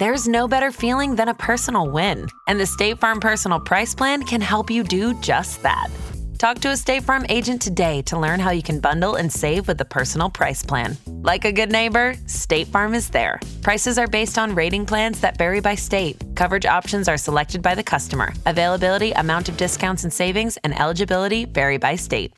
[0.00, 4.24] There's no better feeling than a personal win, and the State Farm Personal Price Plan
[4.24, 5.88] can help you do just that.
[6.36, 9.68] Talk to a State Farm agent today to learn how you can bundle and save
[9.68, 10.96] with the Personal Price Plan.
[11.06, 13.38] Like a good neighbor, State Farm is there.
[13.62, 16.20] Prices are based on rating plans that vary by state.
[16.34, 18.32] Coverage options are selected by the customer.
[18.46, 22.32] Availability, amount of discounts and savings, and eligibility vary by state.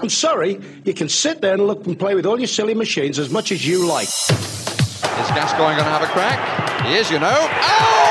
[0.00, 3.18] I'm sorry, you can sit there and look and play with all your silly machines
[3.18, 4.08] as much as you like.
[5.20, 6.40] Is Gascoigne going to have a crack?
[6.86, 7.36] He is, you know.
[7.36, 8.09] Oh,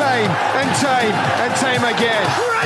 [0.00, 2.59] tame and tame and tame again.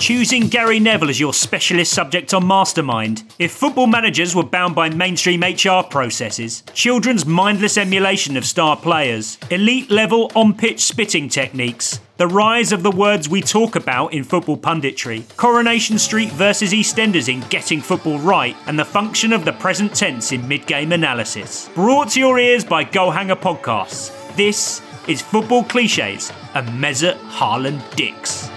[0.00, 3.22] Choosing Gary Neville as your specialist subject on Mastermind.
[3.38, 9.36] If football managers were bound by mainstream HR processes, children's mindless emulation of star players,
[9.50, 14.24] elite level on pitch spitting techniques, the rise of the words we talk about in
[14.24, 19.52] football punditry, Coronation Street versus EastEnders in getting football right, and the function of the
[19.52, 21.68] present tense in mid game analysis.
[21.74, 24.34] Brought to your ears by Goalhanger Podcasts.
[24.34, 28.49] This is Football Cliches and Mesut Haaland Dicks.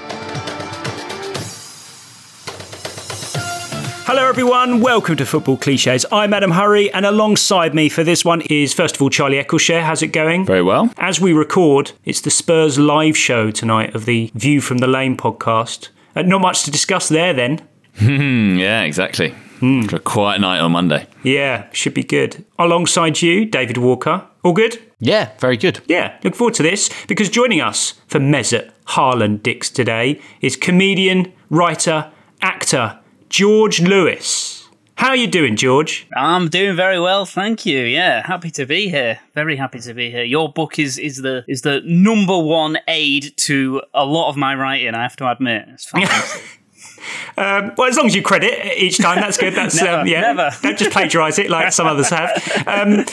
[4.06, 4.82] Hello, everyone.
[4.82, 6.06] Welcome to Football Cliches.
[6.12, 9.82] I'm Adam Hurrey, and alongside me for this one is, first of all, Charlie Eccleshare.
[9.82, 10.46] How's it going?
[10.46, 10.92] Very well.
[10.98, 15.16] As we record, it's the Spurs live show tonight of the View from the Lane
[15.16, 15.88] podcast.
[16.18, 17.60] Uh, not much to discuss there, then.
[17.96, 19.34] Hmm, yeah, exactly.
[19.60, 21.08] For a quiet night on Monday.
[21.24, 22.44] Yeah, should be good.
[22.60, 24.28] Alongside you, David Walker.
[24.44, 24.80] All good?
[25.00, 25.80] Yeah, very good.
[25.88, 31.32] Yeah, look forward to this because joining us for Mesut Haaland Dicks today is comedian,
[31.50, 33.00] writer, actor
[33.34, 34.70] George Lewis.
[34.94, 36.06] How are you doing, George?
[36.16, 37.80] I'm doing very well, thank you.
[37.80, 39.22] Yeah, happy to be here.
[39.34, 40.24] Very happy to be here.
[40.24, 44.54] Your book is is the is the number one aid to a lot of my
[44.54, 44.94] writing.
[44.94, 46.44] I have to admit, it's fantastic.
[47.36, 49.56] Um, well, as long as you credit each time, that's good.
[49.56, 50.22] That's Never, um, yeah.
[50.22, 50.52] never.
[50.62, 52.68] Don't just plagiarise it like some others have.
[52.68, 53.04] Um,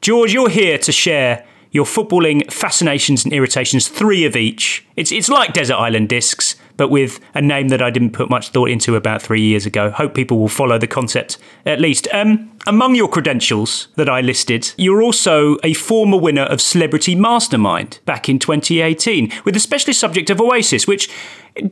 [0.00, 4.86] George, you're here to share your footballing fascinations and irritations, three of each.
[4.96, 8.50] It's it's like Desert Island Discs, but with a name that I didn't put much
[8.50, 9.90] thought into about three years ago.
[9.90, 12.08] Hope people will follow the concept at least.
[12.12, 18.00] Um, among your credentials that I listed, you're also a former winner of Celebrity Mastermind
[18.04, 21.08] back in 2018 with the specialist subject of Oasis, which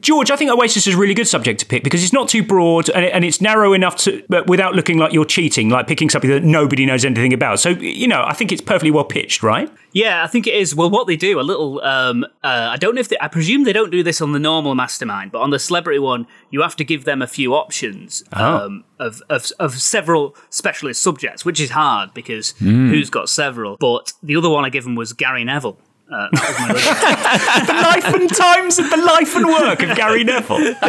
[0.00, 2.43] George, I think Oasis is a really good subject to pick because it's not too
[2.43, 6.09] broad and, and it's narrow enough to, but without looking like you're cheating, like picking
[6.09, 7.61] something that nobody knows anything about.
[7.61, 9.71] So, you know, I think it's perfectly well pitched, right?
[9.93, 10.75] Yeah, I think it is.
[10.75, 13.65] Well, what they do, a little, um, uh, I don't know if they, I presume
[13.65, 16.77] they don't do this on the normal mastermind, but on the celebrity one, you have
[16.77, 18.67] to give them a few options Oh.
[18.67, 22.88] um, of, of, of several specialist subjects, which is hard because Mm.
[22.91, 23.76] who's got several?
[23.79, 25.79] But the other one I gave them was Gary Neville.
[26.14, 29.96] Uh, that was my other- the life and times of the life and work of
[29.96, 30.61] Gary Neville.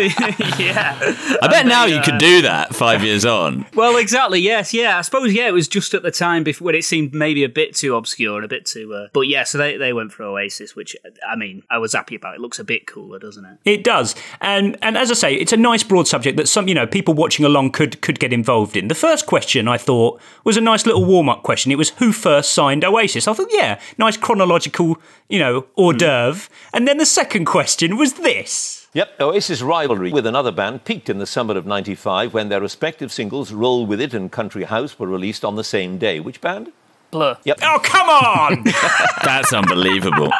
[0.60, 0.98] yeah.
[1.42, 3.66] I bet And now they, you uh, could do that five years on.
[3.76, 4.40] Well, exactly.
[4.40, 4.98] Yes, yeah.
[4.98, 5.48] I suppose yeah.
[5.48, 8.38] It was just at the time before when it seemed maybe a bit too obscure
[8.38, 8.94] and a bit too.
[8.94, 10.96] Uh, but yeah, so they, they went for Oasis, which
[11.28, 12.36] I mean, I was happy about.
[12.36, 13.58] It looks a bit cooler, doesn't it?
[13.66, 16.74] It does, and and as I say, it's a nice broad subject that some you
[16.74, 18.88] know people watching along could could get involved in.
[18.88, 21.72] The first question I thought was a nice little warm up question.
[21.72, 23.28] It was who first signed Oasis.
[23.28, 24.98] I thought, yeah, nice chronological,
[25.30, 25.98] you know, hors hmm.
[25.98, 26.50] d'oeuvre.
[26.74, 28.88] And then the second question was this.
[28.94, 33.12] Yep, Oasis rivalry with another band peaked in the summer of 95 when their respective
[33.12, 36.22] singles Roll With It and Country House were released on the same day.
[36.22, 36.72] Which band?
[37.12, 37.38] Blur.
[37.44, 37.60] Yep.
[37.62, 38.64] Oh, come on!
[39.24, 40.32] That's unbelievable.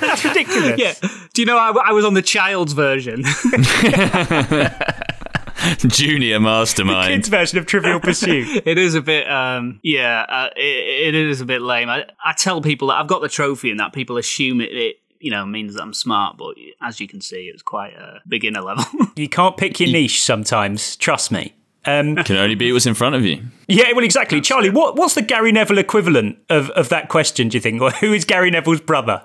[0.00, 0.78] That's ridiculous.
[0.78, 0.94] Yeah.
[1.34, 3.24] Do you know I, I was on the child's version?
[5.78, 7.12] Junior mastermind.
[7.12, 8.62] Kids version of Trivial Pursuit.
[8.66, 11.88] it is a bit, um, yeah, uh, it, it is a bit lame.
[11.88, 14.96] I, I tell people that I've got the trophy and that people assume it, it
[15.20, 18.20] you know, means that I'm smart, but as you can see, it was quite a
[18.26, 18.84] beginner level.
[19.16, 21.54] you can't pick your niche sometimes, trust me.
[21.84, 23.42] Um, Can only be what's in front of you.
[23.66, 24.42] Yeah, well, exactly.
[24.42, 27.80] Charlie, what, what's the Gary Neville equivalent of, of that question, do you think?
[27.80, 29.24] Or who is Gary Neville's brother?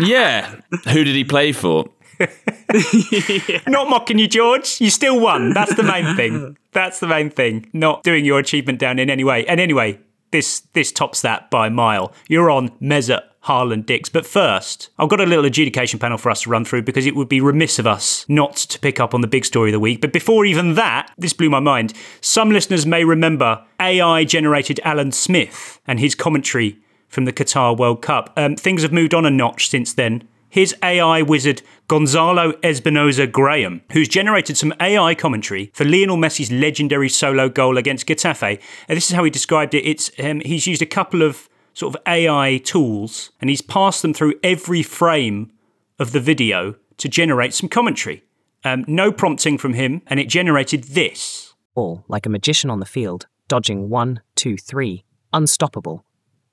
[0.00, 0.56] yeah.
[0.88, 1.84] Who did he play for?
[3.66, 4.80] Not mocking you, George.
[4.80, 5.52] You still won.
[5.52, 6.56] That's the main thing.
[6.72, 7.68] That's the main thing.
[7.72, 9.46] Not doing your achievement down in any way.
[9.46, 10.00] And anyway,
[10.30, 12.12] this this tops that by a mile.
[12.28, 14.08] You're on Mesut Haaland Dicks.
[14.08, 17.14] But first, I've got a little adjudication panel for us to run through because it
[17.14, 19.80] would be remiss of us not to pick up on the big story of the
[19.80, 20.00] week.
[20.00, 21.92] But before even that, this blew my mind.
[22.20, 26.78] Some listeners may remember AI generated Alan Smith and his commentary
[27.08, 28.32] from the Qatar World Cup.
[28.36, 30.26] Um, things have moved on a notch since then.
[30.48, 37.08] His AI wizard Gonzalo Espinoza Graham, who's generated some AI commentary for Lionel Messi's legendary
[37.08, 38.60] solo goal against Getafe.
[38.88, 39.84] And this is how he described it.
[39.86, 44.14] It's um, he's used a couple of sort of AI tools and he's passed them
[44.14, 45.52] through every frame
[45.98, 48.22] of the video to generate some commentary.
[48.64, 51.52] Um, no prompting from him, and it generated this.
[51.74, 55.04] All like a magician on the field, dodging one, two, three,
[55.34, 56.04] unstoppable.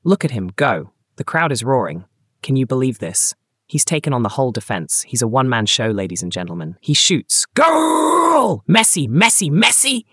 [0.03, 0.91] Look at him go.
[1.15, 2.03] The crowd is roaring.
[2.43, 3.33] Can you believe this?
[3.71, 5.01] He's taken on the whole defense.
[5.03, 6.75] He's a one man show, ladies and gentlemen.
[6.81, 7.45] He shoots.
[7.53, 8.63] Goal!
[8.67, 10.03] Messi, Messi, Messi!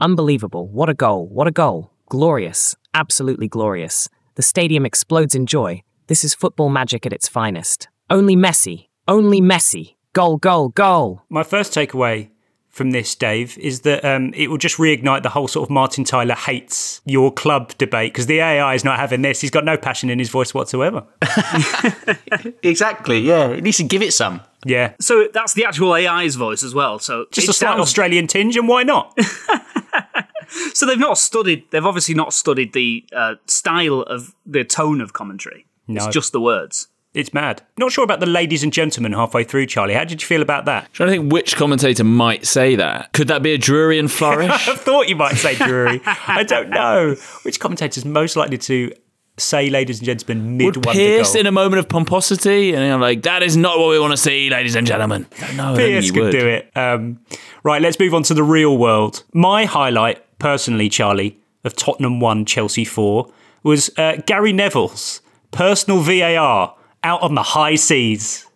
[0.00, 0.68] Unbelievable.
[0.68, 1.26] What a goal.
[1.26, 1.90] What a goal.
[2.08, 2.76] Glorious.
[2.94, 4.08] Absolutely glorious.
[4.36, 5.82] The stadium explodes in joy.
[6.06, 7.88] This is football magic at its finest.
[8.08, 8.86] Only Messi.
[9.08, 9.96] Only Messi.
[10.12, 11.22] Goal, goal, goal.
[11.28, 12.30] My first takeaway
[12.72, 16.04] from this, Dave, is that um, it will just reignite the whole sort of Martin
[16.04, 19.42] Tyler hates your club debate because the AI is not having this.
[19.42, 21.04] He's got no passion in his voice whatsoever.
[22.62, 23.54] exactly, yeah.
[23.54, 24.40] He needs to give it some.
[24.64, 24.94] Yeah.
[25.00, 26.98] So that's the actual AI's voice as well.
[26.98, 27.80] So just a slight sounds...
[27.82, 29.18] Australian tinge, and why not?
[30.72, 31.70] so they've not studied.
[31.70, 35.66] They've obviously not studied the uh, style of the tone of commentary.
[35.88, 36.06] No.
[36.06, 36.88] It's just the words.
[37.14, 37.62] It's mad.
[37.76, 39.92] Not sure about the ladies and gentlemen halfway through, Charlie.
[39.92, 40.84] How did you feel about that?
[40.84, 43.12] i trying to think which commentator might say that.
[43.12, 44.50] Could that be a Drury and Flourish?
[44.68, 46.00] I thought you might say Drury.
[46.06, 47.16] I don't know.
[47.42, 48.94] Which commentator is most likely to
[49.36, 53.22] say, ladies and gentlemen, mid Would Pierce in a moment of pomposity, and I'm like,
[53.22, 55.26] that is not what we want to see, ladies and gentlemen.
[55.54, 56.32] No, Pierce could would.
[56.32, 56.74] do it.
[56.74, 57.20] Um,
[57.62, 59.22] right, let's move on to the real world.
[59.34, 63.30] My highlight, personally, Charlie, of Tottenham 1, Chelsea 4,
[63.62, 65.20] was uh, Gary Neville's
[65.50, 68.46] personal VAR out on the high seas.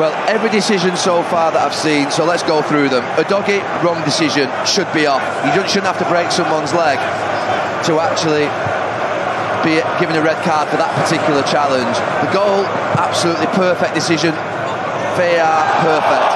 [0.00, 3.04] Well, every decision so far that I've seen, so let's go through them.
[3.20, 5.20] Udogie, wrong decision, should be off.
[5.44, 6.96] You shouldn't have to break someone's leg
[7.84, 8.48] to actually
[9.60, 11.94] be given a red card for that particular challenge.
[12.24, 12.64] The goal,
[12.98, 14.32] absolutely perfect decision.
[15.14, 16.28] VAR, perfect.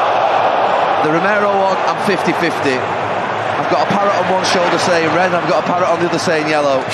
[1.08, 2.76] The Romero one, I'm 50 50.
[2.76, 5.98] I've got a parrot on one shoulder saying red, and I've got a parrot on
[5.98, 6.84] the other saying yellow.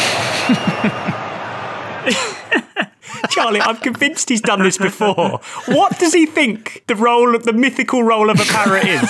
[3.42, 5.40] Charlie, I'm convinced he's done this before.
[5.66, 9.02] What does he think the role of the mythical role of a parrot is?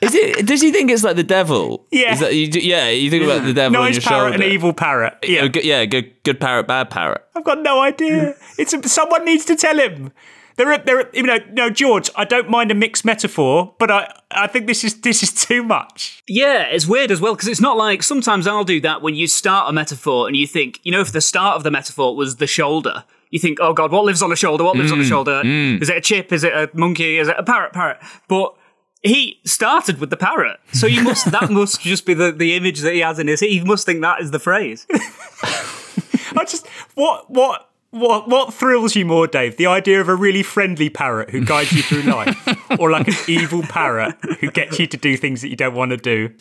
[0.00, 0.46] Is it?
[0.46, 1.86] Does he think it's like the devil?
[1.90, 2.88] Yeah, that, you, yeah.
[2.90, 4.44] You think about the devil nice on your parrot shoulder.
[4.44, 5.14] and evil parrot.
[5.22, 5.84] Yeah, good, yeah.
[5.84, 7.22] Good, good parrot, bad parrot.
[7.34, 8.34] I've got no idea.
[8.58, 10.12] It's a, someone needs to tell him.
[10.56, 12.10] There are, there are, you know, no, George.
[12.14, 15.64] I don't mind a mixed metaphor, but I, I think this is this is too
[15.64, 16.22] much.
[16.28, 19.26] Yeah, it's weird as well because it's not like sometimes I'll do that when you
[19.26, 22.36] start a metaphor and you think, you know, if the start of the metaphor was
[22.36, 24.62] the shoulder, you think, oh god, what lives on a shoulder?
[24.62, 25.42] What lives mm, on a shoulder?
[25.42, 25.82] Mm.
[25.82, 26.32] Is it a chip?
[26.32, 27.18] Is it a monkey?
[27.18, 27.72] Is it a parrot?
[27.72, 27.98] Parrot.
[28.28, 28.54] But
[29.02, 32.78] he started with the parrot, so you must that must just be the, the image
[32.82, 33.40] that he has in his.
[33.40, 34.86] He must think that is the phrase.
[34.92, 39.56] I just what what what what thrills you more, Dave?
[39.56, 43.14] The idea of a really friendly parrot who guides you through life, or like an
[43.26, 46.32] evil parrot who gets you to do things that you don't want to do?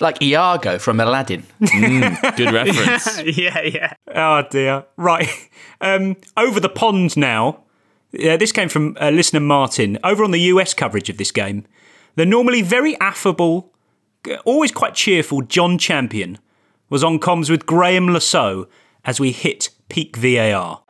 [0.00, 1.44] Like Iago from Aladdin.
[1.60, 3.22] Mm, good reference.
[3.38, 3.92] yeah, yeah.
[4.14, 4.84] Oh dear.
[4.96, 5.28] Right.
[5.80, 7.60] Um, over the pond now.
[8.12, 9.98] Yeah, this came from uh, listener Martin.
[10.02, 11.66] Over on the US coverage of this game,
[12.14, 13.74] the normally very affable,
[14.46, 16.38] always quite cheerful John Champion
[16.88, 18.70] was on comms with Graeme Le Saux
[19.04, 20.80] as we hit peak VAR.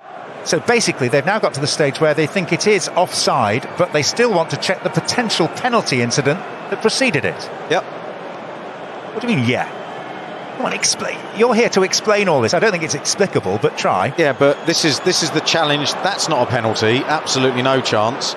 [0.45, 3.93] So basically, they've now got to the stage where they think it is offside, but
[3.93, 6.39] they still want to check the potential penalty incident
[6.71, 7.51] that preceded it.
[7.71, 7.85] Yep.
[9.15, 10.57] What do you mean, yeah?
[10.57, 11.19] Come on, explain.
[11.37, 12.53] You're here to explain all this.
[12.53, 14.13] I don't think it's explicable, but try.
[14.19, 15.93] Yeah, but this is this is the challenge.
[15.93, 16.99] That's not a penalty.
[16.99, 18.35] Absolutely no chance.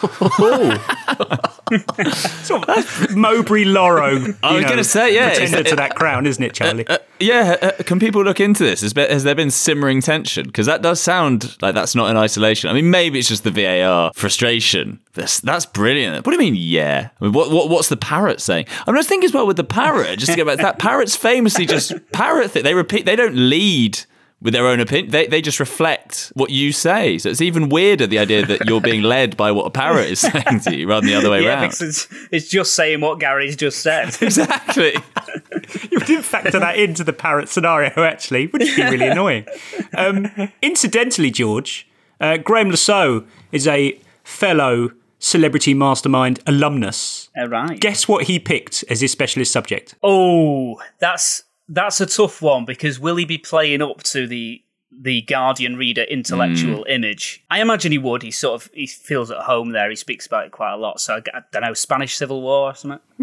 [2.42, 4.34] sort of Mowbray Laurel.
[4.42, 6.86] I was going to say, yeah, pretender to that crown, isn't it, Charlie?
[6.86, 8.80] Uh, yeah, uh, can people look into this?
[8.80, 10.46] Has, has there been simmering tension?
[10.46, 12.70] Because that does sound like that's not in isolation.
[12.70, 15.00] I mean, maybe it's just the VAR frustration.
[15.12, 16.24] That's, that's brilliant.
[16.24, 17.10] What do you mean, yeah?
[17.20, 18.66] I mean, what, what what's the parrot saying?
[18.86, 20.78] I mean, I was thinking as well with the parrot, just to get back that,
[20.78, 22.62] parrots famously just parrot thing.
[22.62, 24.00] They repeat, they don't lead
[24.42, 25.10] with their own opinion.
[25.10, 27.18] They, they just reflect what you say.
[27.18, 30.20] So it's even weirder the idea that you're being led by what a parrot is
[30.20, 31.64] saying to you rather than the other way yeah, around.
[31.64, 34.08] it's, it's just saying what Gary's just said.
[34.20, 34.94] exactly.
[35.90, 39.46] you didn't factor that into the parrot scenario, actually, which would be really annoying.
[39.94, 40.30] Um,
[40.62, 41.88] incidentally, George,
[42.20, 47.28] uh, Graeme Le Saux is a fellow celebrity mastermind alumnus.
[47.36, 47.78] All right.
[47.78, 49.94] Guess what he picked as his specialist subject?
[50.02, 54.62] Oh, that's that's a tough one because will he be playing up to the
[54.92, 57.44] the Guardian reader intellectual image?
[57.48, 58.22] I imagine he would.
[58.22, 59.88] He sort of he feels at home there.
[59.88, 61.00] He speaks about it quite a lot.
[61.00, 63.00] So I, I don't know, Spanish Civil War or something.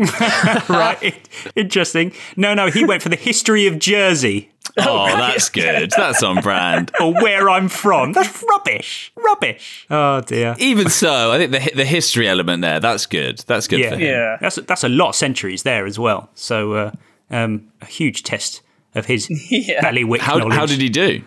[0.69, 2.13] right, interesting.
[2.37, 4.51] No, no, he went for the history of Jersey.
[4.79, 5.91] Oh, that's good.
[5.97, 6.91] That's on brand.
[7.01, 8.13] or where I'm from.
[8.13, 9.11] That's rubbish.
[9.15, 9.87] Rubbish.
[9.89, 10.55] Oh dear.
[10.59, 13.39] Even so, I think the the history element there that's good.
[13.47, 14.37] That's good yeah, for him.
[14.39, 16.29] That's that's a lot of centuries there as well.
[16.35, 16.91] So uh,
[17.29, 18.61] um, a huge test
[18.95, 19.81] of his Yeah.
[19.83, 20.53] ballywick How, knowledge.
[20.53, 21.21] how did he do?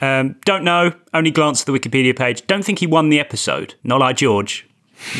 [0.00, 0.92] Um, don't know.
[1.14, 2.44] Only glanced at the Wikipedia page.
[2.46, 3.74] Don't think he won the episode.
[3.84, 4.66] Not like George.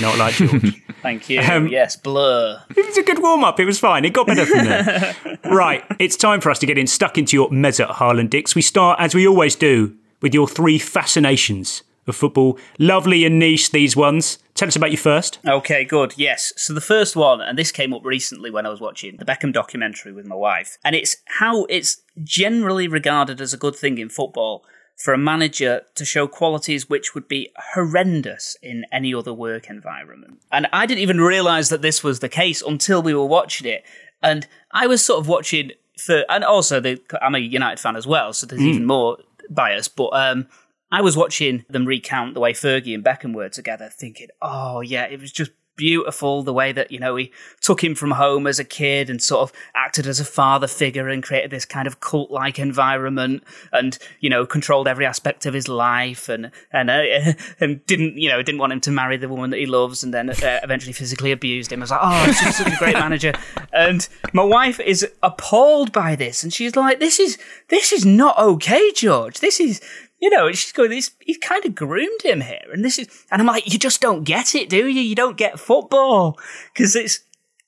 [0.01, 0.83] Not like George.
[1.03, 1.41] Thank you.
[1.41, 2.61] Um, yes, blur.
[2.71, 3.59] it was a good warm up.
[3.61, 4.05] It was fine.
[4.05, 5.15] It got better from there.
[5.45, 5.85] right.
[6.01, 8.55] It's time for us to get in stuck into your Mesut Haaland Dicks.
[8.55, 12.59] We start as we always do with your three fascinations of football.
[12.79, 14.39] Lovely and niche these ones.
[14.55, 15.39] Tell us about you first.
[15.47, 16.15] Okay, good.
[16.17, 16.53] Yes.
[16.57, 19.53] So the first one, and this came up recently when I was watching the Beckham
[19.53, 24.09] documentary with my wife, and it's how it's generally regarded as a good thing in
[24.09, 24.65] football
[24.97, 30.41] for a manager to show qualities which would be horrendous in any other work environment.
[30.53, 33.85] And I didn't even realize that this was the case until we were watching it.
[34.23, 38.07] And I was sort of watching for, and also the, I'm a United fan as
[38.07, 38.67] well, so there's Mm.
[38.69, 39.19] even more
[39.51, 39.89] bias.
[39.89, 40.47] But um,
[40.93, 45.07] I was watching them recount the way Fergie and Beckham were together, thinking, oh, yeah,
[45.07, 47.33] it was just beautiful the way that, you know, he
[47.63, 51.09] took him from home as a kid and sort of acted as a father figure
[51.09, 55.55] and created this kind of cult like environment and, you know, controlled every aspect of
[55.55, 57.03] his life and, and, uh,
[57.61, 60.13] and didn't, you know, didn't want him to marry the woman that he loves and
[60.13, 61.81] then uh, eventually physically abused him.
[61.81, 63.33] I was like, oh, he's just such a great manager.
[63.73, 68.39] And my wife is appalled by this and she's like, this is, this is not
[68.39, 69.41] okay, George.
[69.41, 69.81] This is,
[70.23, 72.65] you know, she's going, this, he kind of groomed him here.
[72.73, 75.03] And this is, and I'm like, you just don't get it, do you?
[75.03, 76.39] You don't get football.
[76.77, 77.21] Cause it's,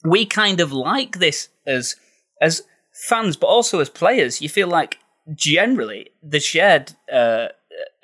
[0.04, 1.96] we kind of like this as,
[2.40, 4.40] as fans, but also as players.
[4.40, 4.99] You feel like
[5.34, 7.49] generally the shared, uh,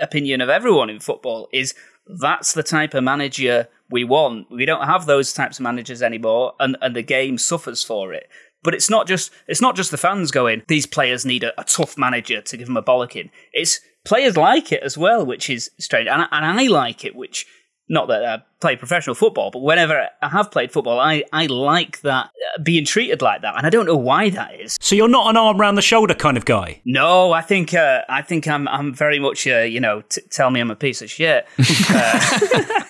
[0.00, 1.74] opinion of everyone in football is
[2.20, 4.50] that's the type of manager we want.
[4.50, 8.28] We don't have those types of managers anymore, and, and the game suffers for it.
[8.64, 10.62] But it's not just it's not just the fans going.
[10.66, 13.30] These players need a, a tough manager to give them a bollocking.
[13.52, 17.14] It's players like it as well, which is strange, and, I- and I like it.
[17.14, 17.46] Which
[17.88, 22.02] not that I play professional football, but whenever I have played football, I, I like
[22.02, 24.78] that uh, being treated like that, and I don't know why that is.
[24.80, 26.80] So you're not an arm round the shoulder kind of guy.
[26.84, 30.50] No, I think uh, I think I'm I'm very much uh, you know t- tell
[30.50, 31.46] me I'm a piece of shit.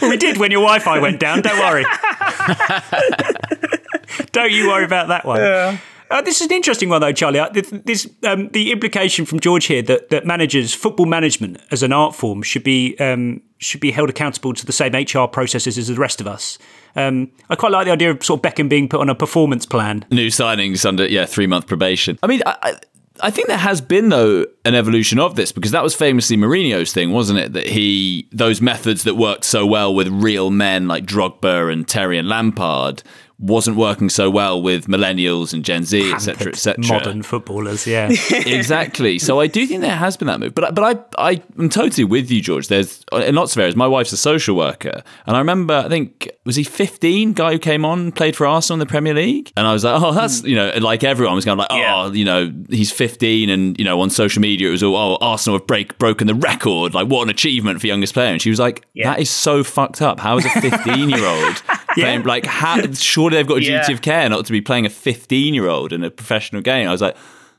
[0.00, 1.40] Well, we did when your Wi-Fi went down.
[1.40, 1.84] Don't worry.
[4.32, 5.80] don't you worry about that one.
[6.10, 7.38] Uh, this is an interesting one, though, Charlie.
[7.38, 11.92] Uh, This, um, the implication from George here that, that managers, football management as an
[11.92, 15.88] art form, should be um, should be held accountable to the same HR processes as
[15.88, 16.58] the rest of us.
[16.96, 19.64] Um, I quite like the idea of sort of Beckham being put on a performance
[19.66, 20.04] plan.
[20.10, 22.18] New signings under yeah three month probation.
[22.22, 22.74] I mean, I, I
[23.20, 26.92] I think there has been though an evolution of this because that was famously Mourinho's
[26.92, 27.52] thing, wasn't it?
[27.52, 32.18] That he those methods that worked so well with real men like Drogba and Terry
[32.18, 33.02] and Lampard
[33.38, 36.84] wasn't working so well with millennials and Gen Z, etc., etc.
[36.86, 38.08] Modern footballers, yeah.
[38.30, 39.18] exactly.
[39.18, 42.04] So I do think there has been that move, but but I I am totally
[42.04, 42.68] with you, George.
[42.68, 43.76] There's in lots of areas.
[43.76, 47.58] My wife's a social worker, and I remember I think was he 15, guy who
[47.58, 50.40] came on played for Arsenal in the Premier League, and I was like, oh, that's
[50.40, 50.48] hmm.
[50.48, 54.00] you know, like everyone was going like, oh, you know, he's 15, and you know,
[54.00, 57.22] on social media it was all, oh, Arsenal have break broken the record, like what
[57.22, 60.20] an achievement for youngest player, and she was like, that is so fucked up.
[60.20, 61.62] How is a 15 year old?
[61.96, 62.22] Yeah.
[62.24, 63.90] Like, how, surely they've got a duty Yeah.
[63.90, 66.88] of care not to be playing a 15 year old in a professional game.
[66.88, 67.16] I was like,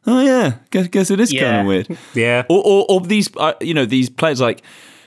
[0.07, 1.97] oh yeah, guess, guess it is kind of weird.
[2.13, 2.43] Yeah.
[2.49, 4.61] Or, or, or these, uh, you know, these players like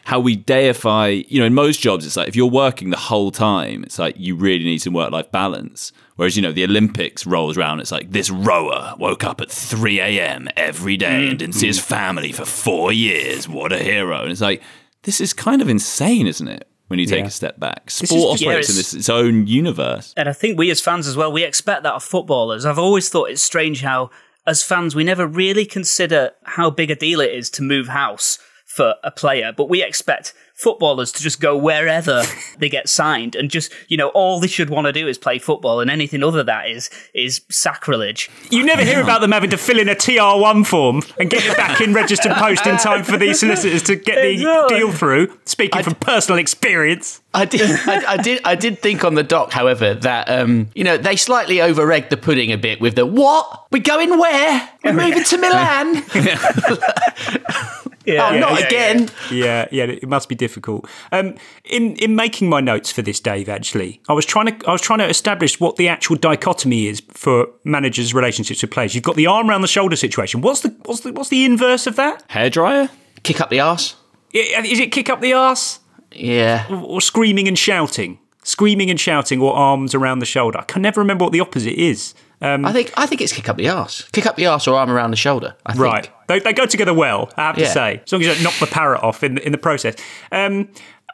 [0.05, 3.31] how we deify, you know, in most jobs, it's like if you're working the whole
[3.31, 5.93] time, it's like you really need some work life balance.
[6.17, 10.01] Whereas, you know, the Olympics rolls around, it's like this rower woke up at 3
[10.01, 10.49] a.m.
[10.57, 13.49] every day and didn't see his family for four years.
[13.49, 14.23] What a hero.
[14.23, 14.63] And it's like,
[15.03, 16.67] this is kind of insane, isn't it?
[16.89, 17.27] When you take Yeah.
[17.27, 17.91] a step back.
[17.91, 20.13] Sport just- operates Yeah, in this, its own universe.
[20.17, 22.65] And I think we as fans as well, we expect that of footballers.
[22.67, 24.11] I've always thought it's strange how,
[24.47, 28.39] as fans, we never really consider how big a deal it is to move house
[28.67, 32.25] for a player, but we expect footballers to just go wherever
[32.59, 35.39] they get signed and just, you know, all they should want to do is play
[35.39, 38.29] football and anything other than that is is sacrilege.
[38.51, 41.57] You never hear about them having to fill in a TR1 form and get it
[41.57, 44.79] back in registered post in time for the solicitors to get the Exactly.
[44.79, 45.39] deal through.
[45.45, 47.23] Speaking from personal experience.
[47.39, 50.83] I did, I, I did, I did think on the dock, however, that um, you
[50.83, 53.67] know they slightly over egged the pudding a bit with the what?
[53.71, 54.69] We're going where?
[54.83, 56.05] We're moving to Milan.
[58.09, 59.09] oh, not again.
[59.31, 60.89] Yeah, yeah, it must be difficult.
[61.13, 64.73] Um, in in making my notes for this, Dave, actually, I was trying to I
[64.73, 68.95] was trying to establish what the actual dichotomy is for managers' relationships with players.
[68.95, 70.41] You've got the arm around the shoulder situation.
[70.41, 72.29] What's the what's the what's the inverse of that?
[72.29, 72.91] Hairdryer?
[73.23, 73.97] Kick up the arse.
[74.33, 75.81] Is it kick up the arse?
[76.13, 76.67] Yeah.
[76.71, 80.59] Or, or screaming and shouting, screaming and shouting, or arms around the shoulder.
[80.59, 82.15] I can never remember what the opposite is.
[82.41, 84.09] Um, I think I think it's kick up the arse.
[84.13, 85.57] Kick up the arse or arm around the shoulder.
[85.67, 85.83] I think.
[85.83, 86.11] Right.
[86.29, 88.55] They, they go together well, I have to say, as long as you don't knock
[88.61, 89.97] the parrot off in, in the process.
[90.31, 90.69] Um,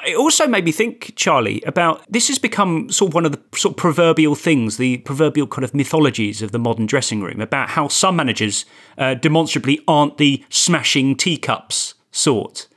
[0.06, 3.40] it also made me think, Charlie, about this has become sort of one of the
[3.56, 7.70] sort of proverbial things, the proverbial kind of mythologies of the modern dressing room, about
[7.70, 8.66] how some managers
[8.98, 12.68] uh, demonstrably aren't the smashing teacups sort.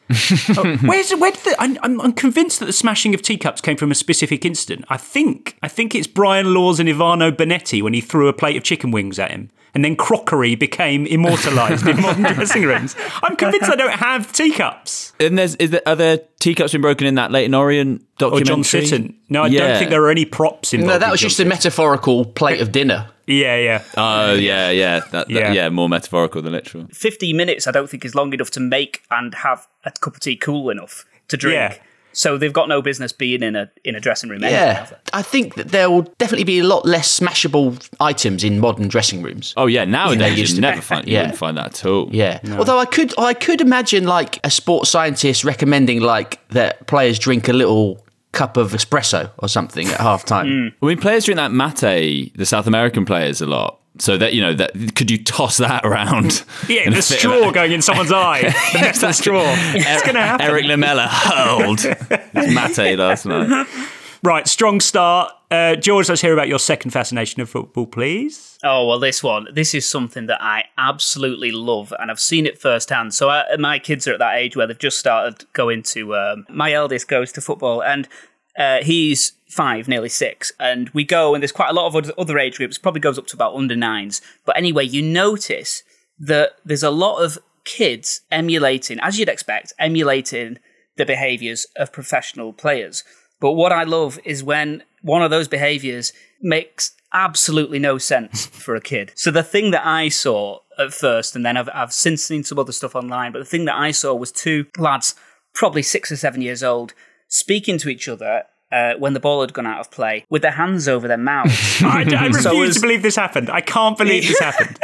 [0.58, 3.78] Oh, where's where did the, I'm, I'm, I'm convinced that the smashing of teacups came
[3.78, 4.86] from a specific incident.
[4.90, 8.56] I think I think it's Brian Laws and Ivano Bonetti when he threw a plate
[8.56, 12.96] of chicken wings at him, and then crockery became immortalised in modern dressing rooms.
[13.22, 15.14] I'm convinced I don't have teacups.
[15.20, 18.40] And there's is there, are there teacups been broken in that late Leyton Orient Or?
[18.42, 19.16] John Sitton.
[19.30, 19.68] No, I Yeah.
[19.68, 20.94] don't think there are any props involved.
[20.94, 23.10] No, that was John just a metaphorical plate of dinner.
[23.28, 23.84] Yeah, yeah.
[23.98, 25.52] Oh yeah, yeah, that, that- Yeah.
[25.52, 26.88] yeah, more metaphorical than literal.
[26.94, 30.20] 15 minutes, I don't think is long enough to make and have a cup of
[30.22, 31.56] tea cool enough to drink.
[31.56, 31.78] Yeah.
[32.14, 34.44] So they've got no business being in a in a dressing room.
[34.44, 38.60] anyway, Yeah, I think that there will definitely be a lot less smashable items in
[38.60, 39.54] modern dressing rooms.
[39.56, 40.82] Oh yeah, nowadays there you used to never be.
[40.82, 41.20] find you Yeah.
[41.24, 42.10] wouldn't find that at all.
[42.12, 42.40] Yeah.
[42.58, 47.50] Although I could, I could imagine like a sports scientist recommending like that players drink
[47.50, 50.48] a little cup of espresso or something at half time.
[50.48, 50.74] Mm.
[50.82, 53.80] I mean, players drink that mate, the South American players, a lot.
[54.00, 56.44] So that you know that could you toss that around?
[56.70, 58.42] Yeah, the fit of- straw going in someone's eye.
[58.74, 59.44] The metal straw.
[59.74, 60.46] It's going to happen.
[60.46, 63.68] Erik Lamela hurled his mate last night.
[64.24, 65.32] Right, strong start.
[65.50, 68.58] Uh, George, let's hear about your second fascination of football, please.
[68.64, 72.60] Oh well, this one, this is something that I absolutely love, and I've seen it
[72.60, 73.14] firsthand.
[73.14, 76.16] So I, my kids are at that age where they've just started going to.
[76.16, 78.10] Um, my eldest goes to football, and
[78.58, 82.14] uh, he's five, nearly six, and we go, and there's quite a lot of other-
[82.18, 82.78] other age groups.
[82.78, 85.84] Probably goes up to about under nines, but anyway, you notice
[86.20, 90.58] that there's a lot of kids emulating, as you'd expect, emulating
[90.98, 93.06] the behaviours of professional players.
[93.40, 98.76] But what I love is when one of those behaviours makes absolutely no sense for
[98.76, 99.12] a kid.
[99.16, 102.60] So the thing that I saw at first, and then I've, I've since seen some
[102.60, 105.16] other stuff online, but the thing that I saw was two lads,
[105.54, 106.94] probably six or seven years old,
[107.28, 108.44] speaking to each other.
[108.70, 111.82] Uh, when the ball had gone out of play, with their hands over their mouths.
[111.82, 113.50] I, I refuse So as- to believe this happened.
[113.50, 114.78] I can't believe this happened.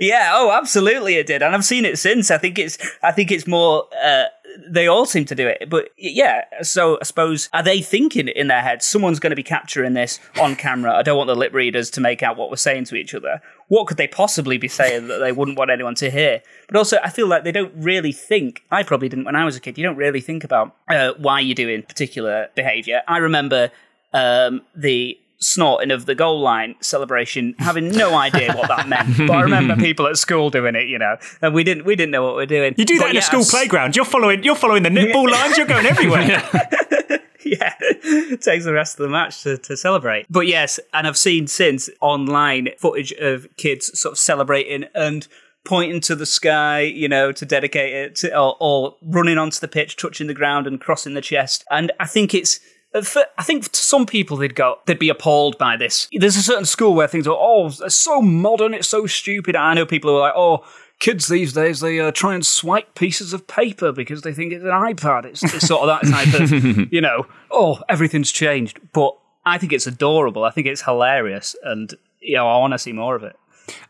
[0.00, 2.32] yeah, oh, absolutely, it did, and I've seen it since.
[2.32, 3.84] I think it's, I think it's more.
[4.04, 4.24] Uh,
[4.68, 6.44] they all seem to do it, but yeah.
[6.62, 8.86] So I suppose are they thinking in their heads?
[8.86, 10.94] Someone's going to be capturing this on camera.
[10.94, 13.40] I don't want the lip readers to make out what we're saying to each other.
[13.68, 16.42] What could they possibly be saying that they wouldn't want anyone to hear?
[16.66, 18.64] But also, I feel like they don't really think.
[18.70, 19.78] I probably didn't when I was a kid.
[19.78, 23.02] You don't really think about uh, why you're doing particular behaviour.
[23.06, 23.70] I remember
[24.12, 29.16] um, the snorting of the goal line celebration, having no idea what that meant.
[29.28, 32.12] But I remember people at school doing it, you know, and we didn't we didn't
[32.12, 32.74] know what we are doing.
[32.76, 33.96] You do that But in yeah, a school playground.
[33.96, 34.42] You're following.
[34.42, 35.56] You're following the netball lines.
[35.56, 36.26] You're going everywhere.
[37.48, 40.26] yeah, it takes the rest of the match to, to celebrate.
[40.30, 45.26] But yes, and I've seen since online footage of kids sort of celebrating and
[45.64, 49.68] pointing to the sky, you know, to dedicate it, to, or, or running onto the
[49.68, 51.64] pitch, touching the ground and crossing the chest.
[51.70, 52.60] And I think it's.
[53.02, 56.08] For- I think to some people they'd go, they'd be appalled by this.
[56.12, 59.56] There's a certain school where things are, oh, it's so modern, it's so stupid.
[59.56, 60.64] I know people who are like, oh,
[61.00, 64.64] kids these days they uh, try and swipe pieces of paper because they think it's
[64.64, 65.24] an iPad.
[65.26, 68.80] It's, it's sort of that type of, you know, oh, everything's changed.
[68.92, 70.44] But I think it's adorable.
[70.44, 73.36] I think it's hilarious, and you know, I want to see more of it.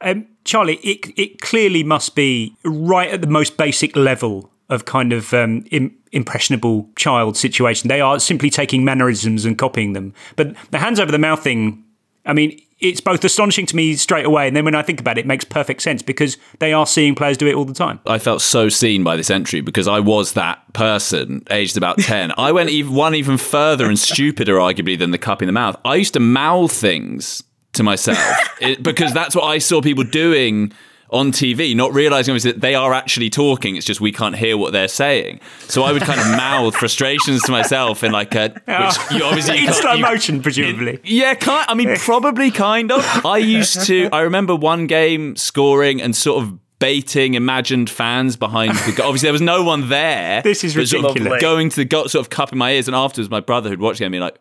[0.01, 5.13] Um, Charlie, it it clearly must be right at the most basic level of kind
[5.13, 7.89] of um, im- impressionable child situation.
[7.89, 10.15] They are simply taking mannerisms and copying them.
[10.37, 11.85] But the hands over the mouth thing,
[12.27, 15.19] I mean, it's both astonishing to me straight away, and then when I think about
[15.19, 17.99] it, it makes perfect sense because they are seeing players do it all the time.
[18.07, 22.33] I felt so seen by this entry because I was that person, aged about 10.
[22.39, 25.77] I went even, one even further and stupider, arguably, than the cup in the mouth.
[25.85, 27.43] I used to mouth things
[27.73, 28.19] to myself
[28.61, 30.73] it, because that's what I saw people doing
[31.11, 33.77] on TV, not realizing obviously that they are actually talking.
[33.77, 35.41] It's just we can't hear what they're saying.
[35.61, 39.67] So I would kind of mouth frustrations to myself in like a, which you obviously
[39.67, 41.01] in slow motion, presumably.
[41.05, 41.67] yeah, kind.
[41.69, 43.03] I mean, probably kind of.
[43.25, 44.09] I used to.
[44.13, 49.09] I remember one game scoring and sort of baiting imagined fans behind the goal.
[49.09, 50.43] Obviously, there was no one there.
[50.43, 51.41] This is but sort of ridiculous.
[51.41, 53.99] Going to the goal, sort of cupping my ears, and afterwards, my brother who'd watched
[53.99, 54.39] the game, be like.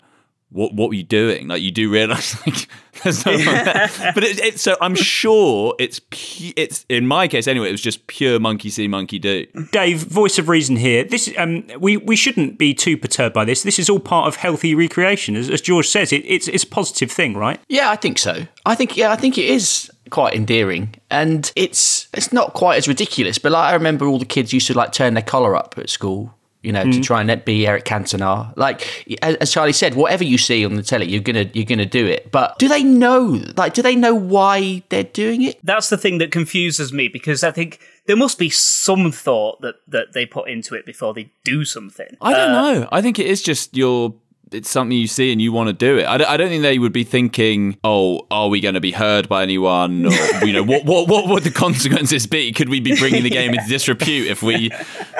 [0.49, 1.49] What what were you doing?
[1.49, 2.67] Like you do realize like
[3.03, 3.89] there's no one there.
[4.13, 7.67] But it, it, so I'm sure it's pu- it's in my case anyway.
[7.67, 9.45] It was just pure monkey see monkey do.
[9.71, 11.03] Dave, voice of reason here.
[11.03, 13.63] This um, we we shouldn't be too perturbed by this.
[13.63, 16.13] This is all part of healthy recreation, as, as George says.
[16.13, 17.60] It, it's it's a positive thing, right?
[17.67, 18.47] Yeah, I think so.
[18.65, 22.88] I think yeah, I think it is quite endearing, and it's it's not quite as
[22.88, 23.38] ridiculous.
[23.38, 25.89] But like, I remember all the kids used to like turn their collar up at
[25.89, 26.33] school.
[26.63, 27.03] You know, to Mm.
[27.03, 28.51] try and be Eric Cantona.
[28.57, 31.85] Like as as Charlie said, whatever you see on the telly, you're gonna you're gonna
[31.85, 32.31] do it.
[32.31, 33.41] But do they know?
[33.55, 35.59] Like, do they know why they're doing it?
[35.63, 39.75] That's the thing that confuses me because I think there must be some thought that,
[39.87, 42.17] that they put into it before they do something.
[42.21, 42.87] I don't Uh, know.
[42.91, 44.13] I think it is just your.
[44.51, 46.05] It's something you see and you want to do it.
[46.05, 48.91] I don't, I don't think they would be thinking, "Oh, are we going to be
[48.91, 50.12] heard by anyone?" Or
[50.45, 52.51] you know, what what what would the consequences be?
[52.51, 54.71] Could we be bringing the game into disrepute if we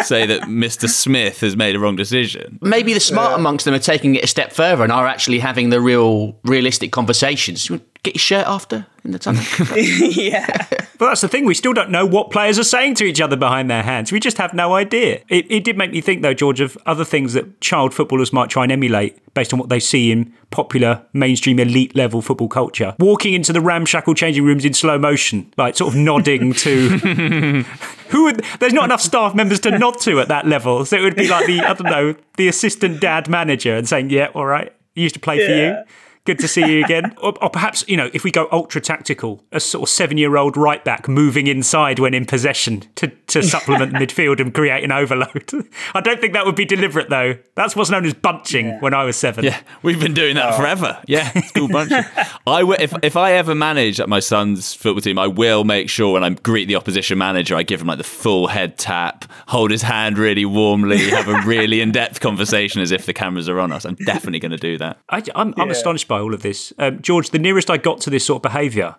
[0.04, 0.90] say that Mr.
[0.90, 2.60] Smith has made a wrong decision?
[2.62, 5.70] Maybe the smart amongst them are taking it a step further and are actually having
[5.70, 7.70] the real, realistic conversations.
[7.98, 9.44] You want to get your shirt after in the tunnel.
[9.76, 10.68] yeah.
[10.98, 11.46] But that's the thing.
[11.46, 14.12] We still don't know what players are saying to each other behind their hands.
[14.12, 15.22] We just have no idea.
[15.30, 18.50] It, it did make me think, though, George, of other things that child footballers might
[18.50, 22.96] try and emulate based on what they see in popular mainstream elite level football culture.
[23.00, 26.90] Walking into the ramshackle changing rooms in slow motion, like sort of nodding to
[28.10, 28.44] who would.
[28.60, 31.28] There's not enough staff members to nod to at that level, so it would be
[31.28, 35.04] like the I don't know the assistant dad manager and saying, "Yeah, all right, he
[35.04, 35.84] used to play for you."
[36.28, 37.14] Good to see you again.
[37.28, 40.38] Or, or perhaps, you know, if we go ultra tactical, a sort of seven year
[40.38, 44.84] old right back moving inside when in possession to, to supplement the midfield and create
[44.84, 45.52] an overload.
[45.96, 47.38] I don't think that would be deliberate, though.
[47.56, 49.46] That's what's known as bunching when I was seven.
[49.46, 50.58] Yeah, we've been doing that oh.
[50.58, 51.02] forever.
[51.08, 52.04] Yeah, school bunching.
[52.46, 55.90] I w- if if I ever manage at my son's football team, I will make
[55.90, 59.26] sure when I greet the opposition manager, I give him like the full head tap,
[59.48, 63.50] hold his hand really warmly, have a really in depth conversation as if the cameras
[63.50, 63.86] are on us.
[63.86, 65.00] I'm definitely going to do that.
[65.10, 65.72] I, am I'm Yeah.
[65.72, 67.30] astonished by all of this, um, George.
[67.30, 68.96] The nearest I got to this sort of behaviour,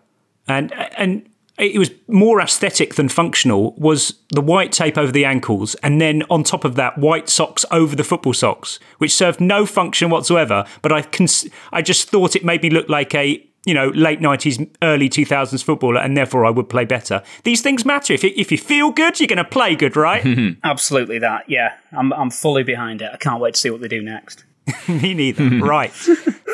[0.47, 1.29] and and
[1.59, 6.23] it was more aesthetic than functional, was the white tape over the ankles, and then
[6.31, 10.65] on top of that, white socks over the football socks, which served no function whatsoever.
[10.83, 14.21] But I cons- I just thought it made me look like a you know late
[14.21, 17.23] nineties, early two thousands footballer, and therefore I would play better.
[17.43, 18.13] These things matter.
[18.15, 20.25] If if you feel good, you're going to play good, right?
[20.65, 21.51] Absolutely that.
[21.51, 23.11] Yeah, I'm I'm fully behind it.
[23.13, 24.45] I can't wait to see what they do next.
[24.89, 25.49] Me neither.
[25.63, 25.93] right.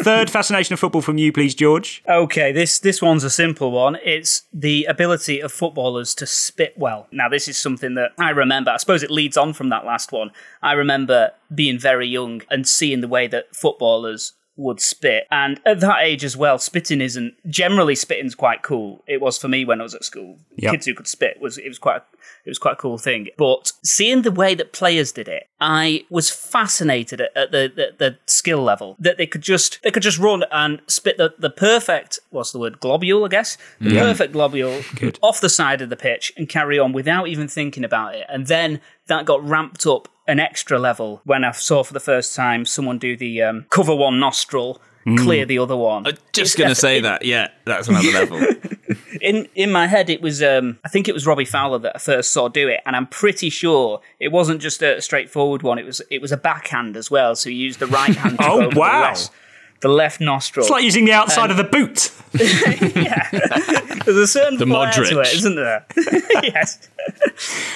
[0.02, 2.02] Third fascination of football from you, please, George.
[2.08, 3.96] Okay, this this one's a simple one.
[4.04, 7.06] It's the ability of footballers to spit well.
[7.10, 8.70] Now, this is something that I remember.
[8.70, 10.30] I suppose it leads on from that last one.
[10.62, 15.26] I remember being very young and seeing the way that footballers would spit.
[15.30, 19.02] And at that age as well, spitting isn't generally spitting's quite cool.
[19.06, 20.38] It was for me when I was at school.
[20.56, 20.70] Yep.
[20.72, 22.02] Kids who could spit was it was quite
[22.46, 23.28] it was quite a cool thing.
[23.36, 27.94] But seeing the way that players did it, I was fascinated at, at the, the
[27.98, 31.50] the skill level that they could just they could just run and spit the, the
[31.50, 34.02] perfect what's the word globule I guess the Yeah.
[34.02, 34.82] perfect globule
[35.22, 38.26] off the side of the pitch and carry on without even thinking about it.
[38.28, 42.34] And then that got ramped up an extra level when I saw for the first
[42.34, 45.18] time someone do the um, cover one nostril, Mm.
[45.22, 46.06] clear the other one.
[46.06, 47.26] I'm Just going to say that.
[47.26, 48.40] Yeah, that's another level.
[49.20, 51.98] in in my head it was um I think it was Robbie Fowler that I
[51.98, 55.84] first saw do it and I'm pretty sure it wasn't just a straightforward one it
[55.84, 58.60] was it was a backhand as well so he used the right hand to Oh,
[58.60, 59.14] go over wow.
[59.84, 62.10] The, left, nostril It's like using the outside And of the boot.
[62.96, 63.28] yeah,
[64.04, 65.20] there's a certain The flair to Modric.
[65.26, 65.86] it isn't there
[66.42, 66.88] yes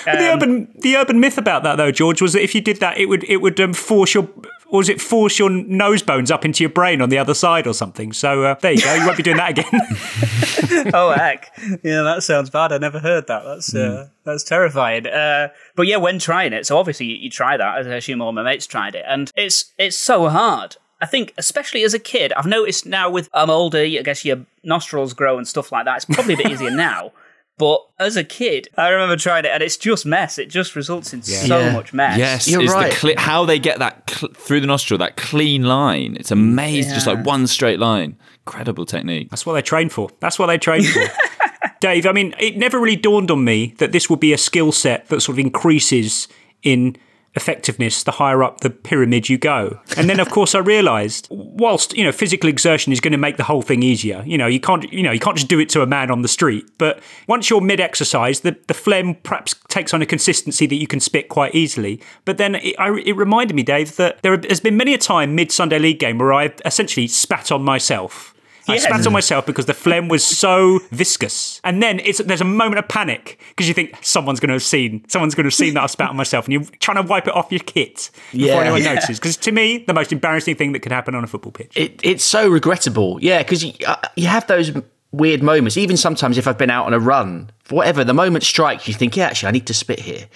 [0.04, 2.78] But the urban the urban myth about that though, George, was that if you did
[2.78, 4.28] that, it would it would um, force your
[4.70, 7.66] or was it force your nose bones up into your brain on the other side
[7.66, 8.12] or something?
[8.12, 8.94] So uh, there you go.
[8.94, 10.90] You won't be doing that again.
[10.94, 11.50] oh heck
[11.82, 15.96] yeah that sounds bad I never heard that that's uh, that's terrifying uh, but yeah
[15.96, 18.94] when trying it so obviously you, you try that I assume all my mates tried
[18.94, 23.08] it and it's it's so hard I think especially as a kid I've noticed now
[23.10, 26.36] with I'm older I guess your nostrils grow and stuff like that it's probably a
[26.38, 27.12] bit easier now
[27.58, 30.38] But as a kid, I remember trying it, and it's just mess.
[30.38, 31.72] It just results in so Yeah.
[31.72, 32.16] much mess.
[32.16, 32.92] Yes, You're it's right.
[32.92, 36.16] The cle- how they get that cl- through the nostril, that clean line.
[36.20, 38.16] It's amazing, just like one straight line.
[38.46, 39.30] Incredible technique.
[39.30, 40.08] That's what they train for.
[40.20, 41.02] That's what they train for.
[41.80, 44.70] Dave, I mean, it never really dawned on me that this would be a skill
[44.70, 46.28] set that sort of increases
[46.62, 46.96] in
[47.38, 49.80] effectiveness the higher up the pyramid you go.
[49.96, 53.36] And then of course I realized whilst, you know, physical exertion is going to make
[53.36, 54.22] the whole thing easier.
[54.26, 56.22] You know, you can't you know, you can't just do it to a man on
[56.22, 60.66] the street, but once you're mid exercise, the the phlegm perhaps takes on a consistency
[60.66, 62.02] that you can spit quite easily.
[62.24, 65.34] But then it, I, it reminded me Dave that there has been many a time
[65.34, 68.34] mid Sunday league game where I essentially spat on myself.
[68.68, 68.84] I Yes.
[68.84, 71.60] spat on myself because the phlegm was so viscous.
[71.64, 74.62] And then it's there's a moment of panic because you think someone's going to have
[74.62, 77.08] seen, someone's going to have seen that I spat on myself, and you're trying to
[77.08, 78.60] wipe it off your kit before Yeah.
[78.60, 78.94] anyone Yeah.
[78.94, 79.18] notices.
[79.18, 81.72] Because to me, the most embarrassing thing that could happen on a football pitch.
[81.76, 83.18] It, it's so regrettable.
[83.22, 84.70] Yeah, because you, uh, you have those
[85.10, 85.76] weird moments.
[85.78, 89.16] Even sometimes if I've been out on a run, whatever, the moment strikes, you think,
[89.16, 90.26] yeah, actually, I need to spit here.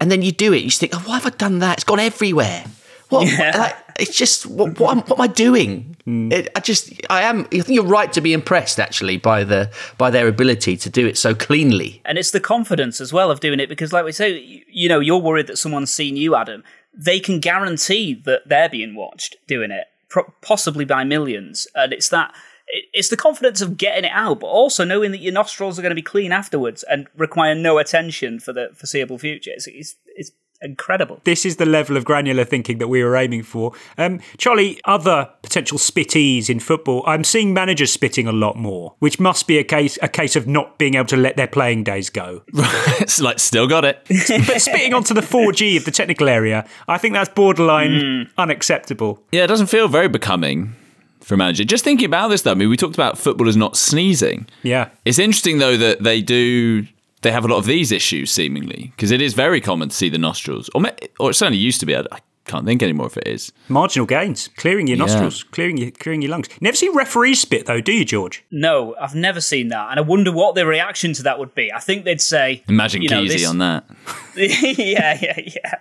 [0.00, 0.62] And then you do it.
[0.62, 1.74] You think, oh, why have I done that?
[1.78, 2.64] It's gone everywhere.
[3.12, 3.38] What?
[3.38, 5.96] like, it's just, what, what, am, what am I doing?
[6.04, 6.32] Hmm.
[6.32, 9.70] It, I just, I am, I think you're right to be impressed, actually, by, the,
[9.98, 12.00] by their ability to do it so cleanly.
[12.04, 14.88] And it's the confidence as well of doing it because, like we say, you, you
[14.88, 16.64] know, you're worried that someone's seen you, Adam.
[16.94, 21.66] They can guarantee that they're being watched doing it, pro- possibly by millions.
[21.74, 22.34] And it's that.
[22.68, 25.82] it- It's the confidence of getting it out, but also knowing that your nostrils are
[25.82, 29.50] going to be clean afterwards and require no attention for the foreseeable future.
[29.54, 31.20] It's, it's, it's incredible.
[31.24, 33.72] This is the level of granular thinking that we were aiming for.
[33.98, 39.20] Um, Charlie, other potential spittees in football, I'm seeing managers spitting a lot more, which
[39.20, 42.10] must be a case a case of not being able to let their playing days
[42.10, 42.42] go.
[43.00, 44.02] it's like still got it.
[44.08, 49.22] but spitting onto the 4G of the technical area, I think that's borderline unacceptable.
[49.32, 50.74] Yeah, it doesn't feel very becoming
[51.20, 51.64] for a manager.
[51.64, 54.46] Just thinking about this, though, I mean, we talked about footballers not sneezing.
[54.62, 54.90] Yeah.
[55.04, 56.86] It's interesting, though, that they do.
[57.22, 60.08] They have a lot of these issues, seemingly, because it is very common to see
[60.08, 60.82] the nostrils, or,
[61.20, 61.94] or it certainly used to be.
[61.96, 63.52] I, I can't think anymore if it is.
[63.68, 65.04] Marginal gains, clearing your Yeah.
[65.04, 66.48] nostrils, clearing your clearing your lungs.
[66.60, 68.44] Never see referees spit though, do you, George?
[68.50, 71.72] No, I've never seen that, and I wonder what their reaction to that would be.
[71.72, 73.84] I think they'd say, Imagine you Keezy this- on that.
[74.36, 75.74] yeah, yeah, yeah.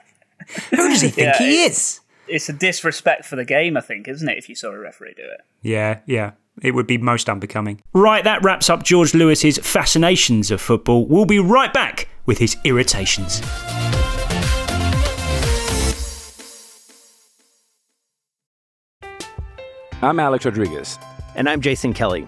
[0.70, 2.01] Who does he think he is?
[2.32, 4.38] It's a disrespect for the game, I think, isn't it?
[4.38, 5.42] If you saw a referee do it.
[5.62, 6.32] Yeah, yeah.
[6.64, 7.82] It would be most unbecoming.
[7.92, 11.06] Right, that wraps up George Lewis's fascinations of football.
[11.06, 13.42] We'll be right back with his irritations.
[20.02, 20.98] I'm Alex Rodriguez.
[21.36, 22.26] And I'm Jason Kelly.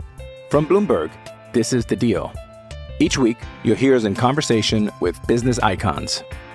[0.50, 1.12] From Bloomberg,
[1.54, 2.34] this is The Deal.
[3.00, 6.24] Each week, you'll hear us in conversation with business icons.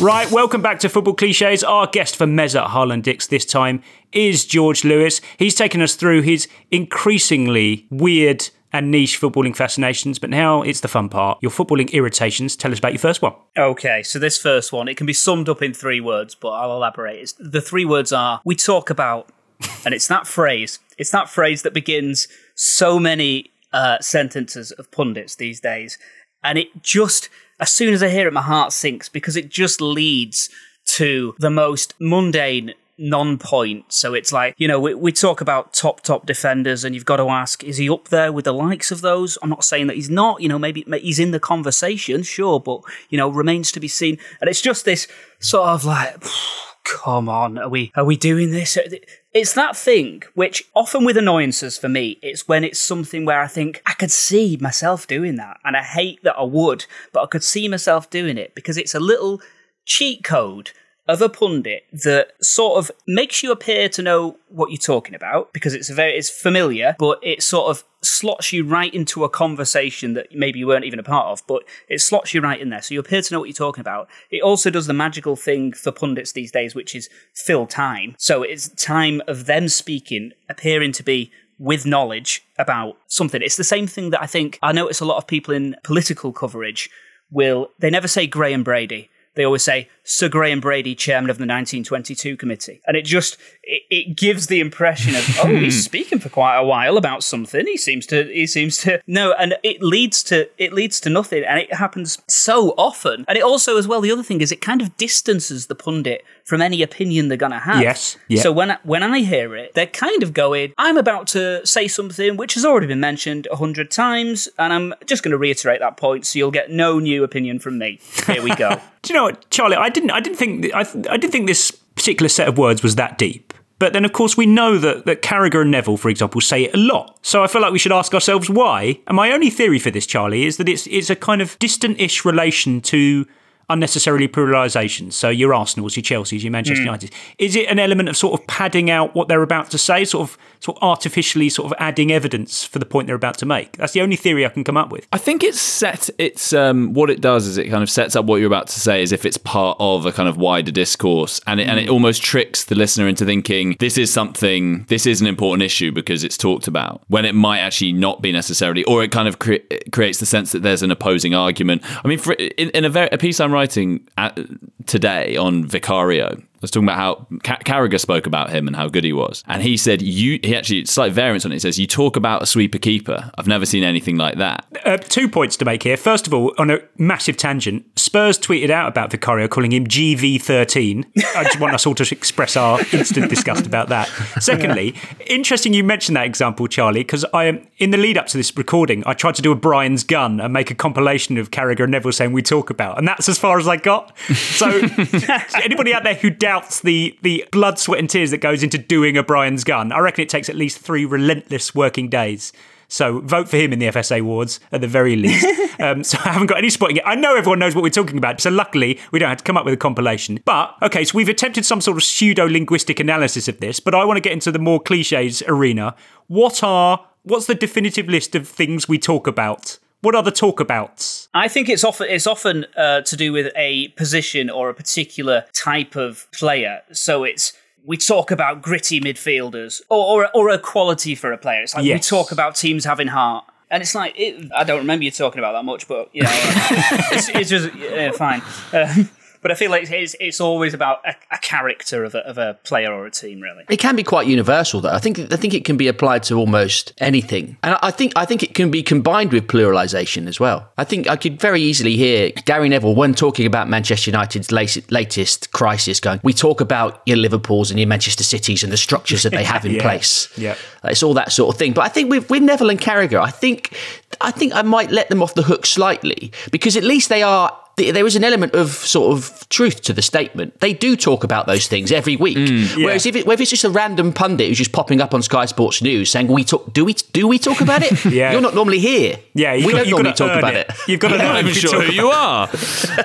[0.00, 1.64] Right, welcome back to Football Cliches.
[1.64, 3.82] Our guest for Mesut Haaland Dicks this time
[4.12, 5.20] is George Lewis.
[5.38, 10.88] He's taken us through his increasingly weird and niche footballing fascinations, but now it's the
[10.88, 11.38] fun part.
[11.42, 12.54] Your footballing irritations.
[12.54, 13.32] Tell us about your first one.
[13.56, 16.76] Okay, so this first one, it can be summed up in three words, but I'll
[16.76, 17.18] elaborate.
[17.18, 19.28] It's, the three words are we talk about,
[19.84, 20.78] and it's that phrase.
[20.96, 25.98] It's that phrase that begins so many uh, sentences of pundits these days.
[26.44, 27.28] And it just,
[27.60, 30.48] as soon as I hear it, my heart sinks because it just leads
[30.86, 33.92] to the most mundane non-point.
[33.92, 37.18] So it's like, you know, we, we talk about top, top defenders and you've got
[37.18, 39.38] to ask, is he up there with the likes of those?
[39.40, 42.80] I'm not saying that he's not, you know, maybe he's in the conversation, sure, but,
[43.08, 44.18] you know, remains to be seen.
[44.40, 45.06] And it's just this
[45.38, 46.16] sort of like,
[46.88, 48.76] come on, are we, are we doing this?
[48.76, 48.88] Uh,
[49.32, 53.46] it's that thing which often with annoyances for me, it's when it's something where I
[53.46, 55.58] think I could see myself doing that.
[55.64, 58.94] And I hate that I would, but I could see myself doing it because it's
[58.94, 59.40] a little
[59.84, 60.72] cheat code
[61.08, 65.52] of a pundit that sort of makes you appear to know what you're talking about
[65.54, 70.12] because it's very it's familiar, but it sort of slots you right into a conversation
[70.12, 72.82] that maybe you weren't even a part of, but it slots you right in there.
[72.82, 74.08] So you appear to know what you're talking about.
[74.30, 78.14] It also does the magical thing for pundits these days, which is fill time.
[78.18, 83.42] So it's time of them speaking, appearing to be with knowledge about something.
[83.42, 86.32] It's the same thing that I think I notice a lot of people in political
[86.32, 86.90] coverage
[87.30, 89.10] will they never say Graham Brady.
[89.38, 93.82] They always say Sir Graham Brady, chairman of the 1922 committee, and it just it,
[93.88, 95.80] it gives the impression of oh, he's hmm.
[95.80, 97.64] speaking for quite a while about something.
[97.64, 101.44] He seems to he seems to no, and it leads to it leads to nothing,
[101.44, 103.24] and it happens so often.
[103.28, 106.24] And it also, as well, the other thing is it kind of distances the pundit
[106.44, 107.80] from any opinion they're gonna have.
[107.80, 108.42] Yes, yeah.
[108.42, 111.86] So when I, when I hear it, they're kind of going, I'm about to say
[111.86, 115.78] something which has already been mentioned a hundred times, and I'm just going to reiterate
[115.78, 118.00] that point, so you'll get no new opinion from me.
[118.26, 118.80] Here we go.
[119.02, 119.76] Do you know what, Charlie?
[119.76, 120.10] I didn't.
[120.10, 120.72] I didn't think.
[120.74, 123.52] I, I didn't think this particular set of words was that deep.
[123.78, 126.74] But then, of course, we know that, that Carragher and Neville, for example, say it
[126.74, 127.16] a lot.
[127.22, 128.98] So I feel like we should ask ourselves why.
[129.06, 132.24] And my only theory for this, Charlie, is that it's it's a kind of distant-ish
[132.24, 133.26] relation to
[133.70, 135.12] unnecessarily pluralisation.
[135.12, 136.86] So your Arsenals, your Chelseas, your Manchester mm.
[136.86, 137.10] United.
[137.38, 140.28] Is it an element of sort of padding out what they're about to say, sort
[140.28, 143.76] of sort of artificially sort of adding evidence for the point they're about to make?
[143.76, 145.06] That's the only theory I can come up with.
[145.12, 146.10] I think it's set.
[146.18, 148.80] It's um, what it does is it kind of sets up what you're about to
[148.80, 151.88] say as if it's part of a kind of wider discourse, and it, and it
[151.88, 156.24] almost tricks the listener into thinking this is something, this is an important issue because
[156.24, 159.56] it's talked about when it might actually not be necessarily, or it kind of cre-
[159.92, 161.82] creates the sense that there's an opposing argument.
[162.04, 164.38] I mean, for, in, in a, very, a piece I'm writing at,
[164.86, 166.40] today on Vicario.
[166.58, 169.44] I was talking about how Ca- Carragher spoke about him and how good he was,
[169.46, 170.40] and he said you.
[170.42, 171.56] He actually slight variance on it.
[171.56, 173.30] He says you talk about a sweeper keeper.
[173.38, 174.66] I've never seen anything like that.
[174.84, 175.96] Uh, two points to make here.
[175.96, 181.04] First of all, on a massive tangent, Spurs tweeted out about Vicario, calling him GV13.
[181.36, 184.08] I just want us all to express our instant disgust about that.
[184.40, 188.36] Secondly, interesting you mentioned that example, Charlie, because I am in the lead up to
[188.36, 189.02] this recording.
[189.06, 192.12] I tried to do a Brian's gun and make a compilation of Carragher and Neville
[192.12, 194.16] saying we talk about, and that's as far as I got.
[194.28, 194.68] So,
[195.62, 199.18] anybody out there who doubts the the blood, sweat, and tears that goes into doing
[199.18, 202.54] a Brian's gun, I reckon it takes at least three relentless working days.
[202.90, 205.44] So vote for him in the FSA awards at the very least.
[205.80, 207.02] um, so I haven't got any spotting it.
[207.04, 208.40] I know everyone knows what we're talking about.
[208.40, 210.40] So luckily we don't have to come up with a compilation.
[210.46, 213.78] But okay, so we've attempted some sort of pseudo linguistic analysis of this.
[213.78, 215.94] But I want to get into the more cliches arena.
[216.28, 219.78] What are what's the definitive list of things we talk about?
[220.00, 221.28] What are the talkabouts?
[221.34, 225.44] I think it's often it's often uh, to do with a position or a particular
[225.52, 226.82] type of player.
[226.92, 227.52] So it's
[227.84, 231.62] we talk about gritty midfielders or or, or a quality for a player.
[231.62, 233.44] It's like we talk about teams having heart.
[233.70, 236.30] And it's like it, I don't remember you talking about that much, but you know,
[236.32, 238.40] it's, it's just yeah, fine.
[238.72, 239.10] Um,
[239.42, 242.54] but I feel like it's, it's always about a, a character of a, of a
[242.64, 243.64] player or a team, really.
[243.68, 244.90] It can be quite universal, though.
[244.90, 248.24] I think I think it can be applied to almost anything, and I think I
[248.24, 250.70] think it can be combined with pluralization as well.
[250.78, 254.90] I think I could very easily hear Gary Neville when talking about Manchester United's latest,
[254.90, 259.22] latest crisis, going, "We talk about your Liverpool's and your Manchester Cities and the structures
[259.22, 259.82] that they have in Yeah.
[259.82, 260.28] place.
[260.36, 260.56] Yeah.
[260.84, 263.30] It's all that sort of thing." But I think with, with Neville and Carragher, I
[263.30, 263.76] think
[264.20, 267.56] I think I might let them off the hook slightly because at least they are
[267.78, 270.60] there is an element of sort of truth to the statement.
[270.60, 272.36] They do talk about those things every week.
[272.36, 272.84] Mm.
[272.84, 275.46] Whereas if, it, if it's just a random pundit who's just popping up on Sky
[275.46, 277.92] Sports News saying, "We talk, do we do we talk about it?
[278.18, 278.32] Yeah.
[278.32, 279.16] You're not normally here.
[279.34, 280.68] Yeah, you've we got- don't normally gotta talk about it.
[280.70, 280.76] it.
[280.88, 282.48] You've got to I'm not even sure who you are.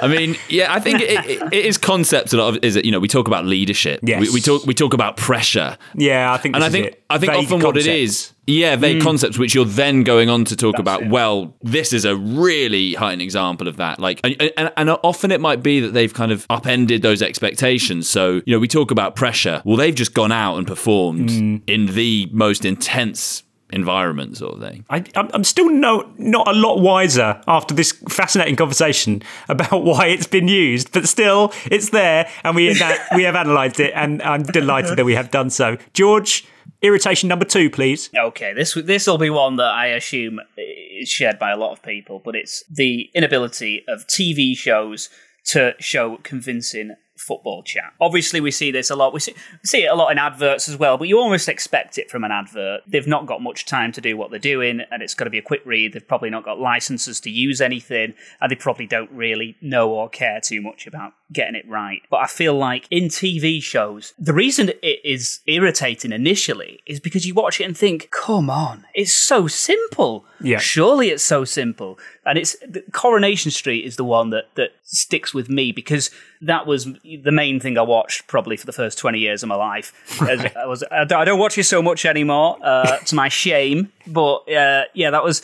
[0.01, 2.85] I mean, yeah, I think it, it, it is concepts a lot of is it
[2.85, 3.99] you know we talk about leadership.
[4.03, 4.21] Yes.
[4.21, 5.77] We, we talk we talk about pressure.
[5.93, 6.55] Yeah, I think.
[6.55, 7.03] and I is think it.
[7.09, 7.87] I think Vague often what it concepts.
[7.87, 9.03] is, yeah, vague hmm.
[9.03, 11.07] concepts which you're then going on to talk about.
[11.07, 13.99] Well, this is a really heightened example of that.
[13.99, 18.09] Like, and, and, and often it might be that they've kind of upended those expectations.
[18.09, 19.61] So you know, we talk about pressure.
[19.65, 21.57] Well, they've just gone out and performed hmm.
[21.67, 24.85] in the most intense environment, sort of thing.
[24.89, 30.07] I, I'm I'm still no, not a lot wiser after this fascinating conversation about why
[30.07, 32.67] it's been used, but still, it's there, and we
[33.15, 35.77] we have analysed it, and I'm delighted that we have done so.
[35.93, 36.45] George,
[36.83, 38.09] irritation number two, please.
[38.15, 41.81] Okay, this this will be one that I assume is shared by a lot of
[41.81, 45.09] people, but it's the inability of TV shows
[45.45, 47.93] to show convincing football chat.
[47.99, 49.13] Obviously, we see this a lot.
[49.13, 52.09] We see, see it a lot in adverts as well, but you almost expect it
[52.09, 52.81] from an advert.
[52.87, 55.37] They've not got much time to do what they're doing, and it's got to be
[55.37, 55.93] a quick read.
[55.93, 60.09] They've probably not got licenses to use anything, and they probably don't really know or
[60.09, 62.01] care too much about getting it right.
[62.09, 67.25] But I feel like in TV shows, the reason it is irritating initially is because
[67.25, 70.25] you watch it and think, come on, it's so simple.
[70.39, 70.59] Yeah.
[70.59, 71.97] Surely it's so simple.
[72.25, 76.09] And it's the- Coronation Street is the one that, that sticks with me because
[76.41, 79.55] that was the main thing I watched probably for the first 20 years of my
[79.55, 79.93] life.
[80.21, 83.91] As I, was, I don't watch it so much anymore, uh, to my shame.
[84.07, 85.41] But uh, yeah, that was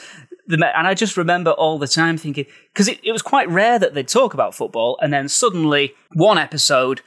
[0.50, 3.78] the, and I just remember all the time thinking, because it, it was quite rare
[3.78, 7.02] that they'd talk about football, and then suddenly, one episode,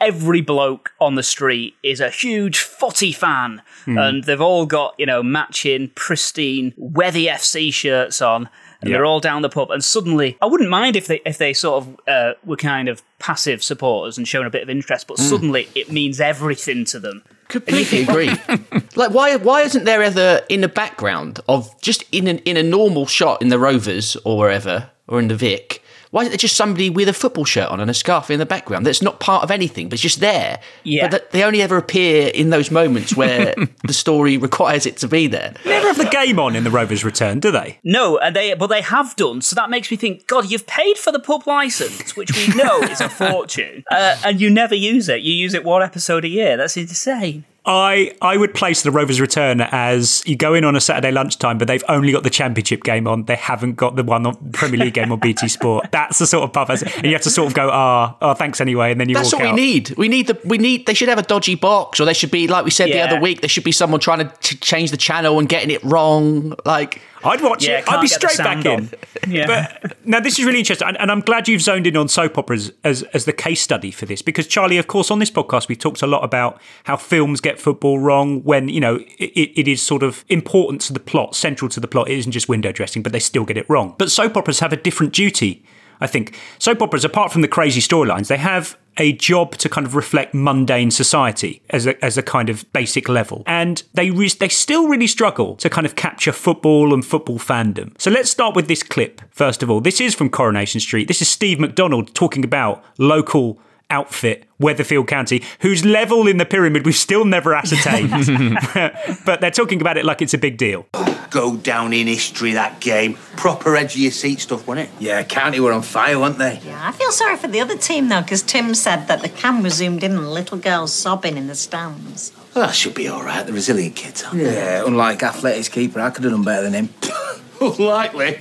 [0.00, 4.00] every bloke on the street is a huge footy fan, mm.
[4.00, 8.48] and they've all got, you know, matching, pristine, Wethy FC shirts on,
[8.86, 9.70] and they're all down the pub.
[9.70, 13.02] And suddenly, I wouldn't mind if they if they sort of uh, were kind of
[13.18, 15.28] passive supporters and showing a bit of interest, but mm.
[15.28, 17.22] suddenly it means everything to them.
[17.48, 18.28] Completely agree.
[18.96, 22.62] like, why why isn't there ever in the background of just in an, in a
[22.62, 25.82] normal shot in the Rovers or wherever or in the Vic?
[26.16, 28.46] Why isn't there just somebody with a football shirt on and a scarf in the
[28.46, 30.60] background that's not part of anything, but it's just there?
[30.82, 31.10] Yeah.
[31.10, 33.54] But they only ever appear in those moments where
[33.86, 35.52] the story requires it to be there.
[35.66, 37.78] Never have the game on in the Rovers Return, do they?
[37.84, 39.42] No, and they but they have done.
[39.42, 42.80] So that makes me think, God, you've paid for the pub license, which we know
[42.80, 45.20] is a fortune, uh, and you never use it.
[45.20, 46.56] You use it one episode a year.
[46.56, 47.44] That's insane.
[47.66, 51.58] I I would place the Rovers Return as you go in on a Saturday lunchtime,
[51.58, 53.24] but they've only got the Championship game on.
[53.24, 55.88] They haven't got the one on Premier League game on BT Sport.
[55.90, 58.34] That's the sort of pub, and you have to sort of go, ah, oh, oh,
[58.34, 59.16] thanks anyway, and then you.
[59.16, 59.54] That's what out.
[59.54, 59.90] we need.
[59.96, 60.86] We need the we need.
[60.86, 63.06] They should have a dodgy box, or they should be like we said yeah.
[63.06, 63.40] the other week.
[63.40, 66.54] There should be someone trying to ch- change the channel and getting it wrong.
[66.64, 67.88] Like I'd watch yeah, it.
[67.88, 68.90] I'd be straight back in.
[69.28, 69.46] yeah.
[69.46, 72.38] But now this is really interesting, and, and, I'm glad you've zoned in on soap
[72.38, 75.68] operas as, as the case study for this, because Charlie, of course, on this podcast
[75.68, 79.68] we've talked a lot about how films get football wrong when you know it, it
[79.68, 82.08] is sort of important to the plot, central to the plot.
[82.08, 83.94] It isn't just window dressing, but they still get it wrong.
[83.98, 85.64] But soap operas have a different duty.
[86.00, 89.86] I think soap operas, apart from the crazy storylines, they have a job to kind
[89.86, 93.42] of reflect mundane society as a, as a kind of basic level.
[93.46, 97.92] And they re- they still really struggle to kind of capture football and football fandom.
[98.00, 99.80] So let's start with this clip, first of all.
[99.80, 101.08] This is from Coronation Street.
[101.08, 103.60] This is Steve McDonald talking about local
[103.90, 108.10] outfit, Weatherfield County, whose level in the pyramid we've still never ascertained.
[109.24, 110.86] but they're talking about it like it's a big deal.
[111.30, 113.14] Go down in history, that game.
[113.36, 114.94] Proper edge of your seat stuff, wasn't it?
[115.00, 116.60] Yeah, County were on fire, weren't they?
[116.64, 119.70] Yeah, I feel sorry for the other team, though, because Tim said that the camera
[119.70, 122.32] zoomed in on the little girls sobbing in the stands.
[122.54, 123.46] Well, that should be all right.
[123.46, 124.54] The resilient kids, aren't yeah, they?
[124.54, 126.88] Yeah, unlike Athletics keeper, I could have done better than him.
[127.60, 128.40] Unlikely.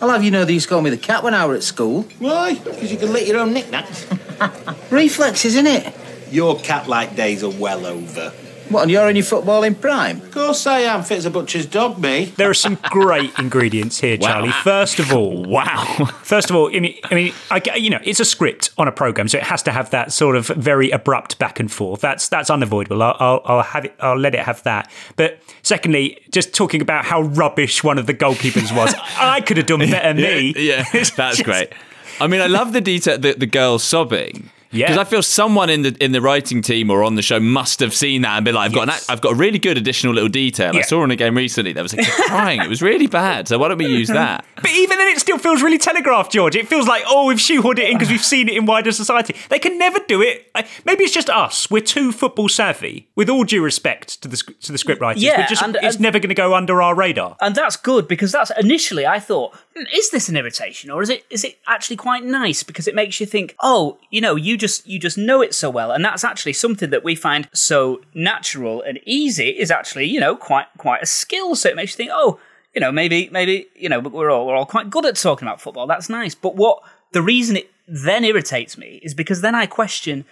[0.00, 1.62] I'll have you know they used to call me the cat when I were at
[1.62, 2.06] school.
[2.18, 2.54] Why?
[2.54, 4.06] Because you can lick your own knickknacks.
[4.90, 5.94] Reflexes, isn't it?
[6.30, 8.32] Your cat-like days are well over.
[8.70, 10.20] What, and you're in your football in prime?
[10.20, 11.02] Of course I am.
[11.02, 12.26] Fit as a butcher's dog, me.
[12.36, 14.50] There are some great ingredients here, Charlie.
[14.50, 14.60] Wow.
[14.62, 15.84] First of all, wow.
[16.22, 18.92] First of all, I mean, I mean, I, you know, it's a script on a
[18.92, 22.00] program, so it has to have that sort of very abrupt back and forth.
[22.00, 23.02] That's that's unavoidable.
[23.02, 23.94] I'll, I'll, I'll have it.
[23.98, 24.88] I'll let it have that.
[25.16, 29.66] But secondly, just talking about how rubbish one of the goalkeepers was, I could have
[29.66, 30.54] done better than me.
[30.56, 31.72] Yeah, yeah that's great.
[32.20, 34.50] I mean, I love the detail, the, the girl sobbing.
[34.72, 37.40] Yeah, because I feel someone in the in the writing team or on the show
[37.40, 38.86] must have seen that and been like, "I've yes.
[38.86, 40.80] got an, I've got a really good additional little detail." Yeah.
[40.80, 42.60] I saw in a game recently there was a kid crying.
[42.60, 43.48] It was really bad.
[43.48, 44.44] So why don't we use that?
[44.60, 46.54] But even then, it still feels really telegraphed, George.
[46.54, 49.34] It feels like, oh, we've shoehorned it in because we've seen it in wider society.
[49.48, 50.54] They can never do it.
[50.84, 51.70] Maybe it's just us.
[51.70, 53.08] We're too football savvy.
[53.16, 56.00] With all due respect to the to the script writers, yeah, just, and, it's and,
[56.00, 57.36] never going to go under our radar.
[57.40, 61.08] And that's good because that's initially I thought, hmm, is this an irritation or is
[61.08, 64.58] it is it actually quite nice because it makes you think, oh, you know, you
[64.60, 68.00] just you just know it so well, and that's actually something that we find so
[68.14, 71.56] natural and easy is actually you know quite quite a skill.
[71.56, 72.38] So it makes you think, oh,
[72.74, 75.60] you know, maybe maybe you know, we're all we're all quite good at talking about
[75.60, 75.86] football.
[75.86, 76.34] That's nice.
[76.34, 76.82] But what
[77.12, 80.24] the reason it then irritates me is because then I question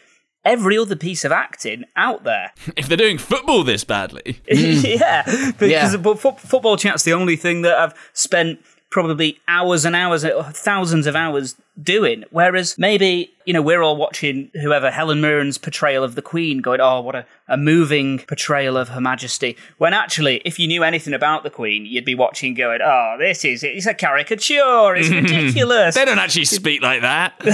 [0.44, 2.52] every other piece of acting out there.
[2.76, 5.58] If they're doing football this badly, yeah, mm.
[5.58, 5.96] because yeah.
[5.96, 8.60] But football chat's the only thing that I've spent
[8.90, 12.24] probably hours and hours, uh, thousands of hours doing.
[12.30, 16.80] Whereas maybe, you know, we're all watching whoever Helen Mirren's portrayal of the Queen going,
[16.80, 19.56] oh, what a, a moving portrayal of Her Majesty.
[19.76, 23.44] When actually, if you knew anything about the Queen, you'd be watching going, oh, this
[23.44, 25.94] is, it's a caricature, it's ridiculous.
[25.94, 27.34] they don't actually speak like that.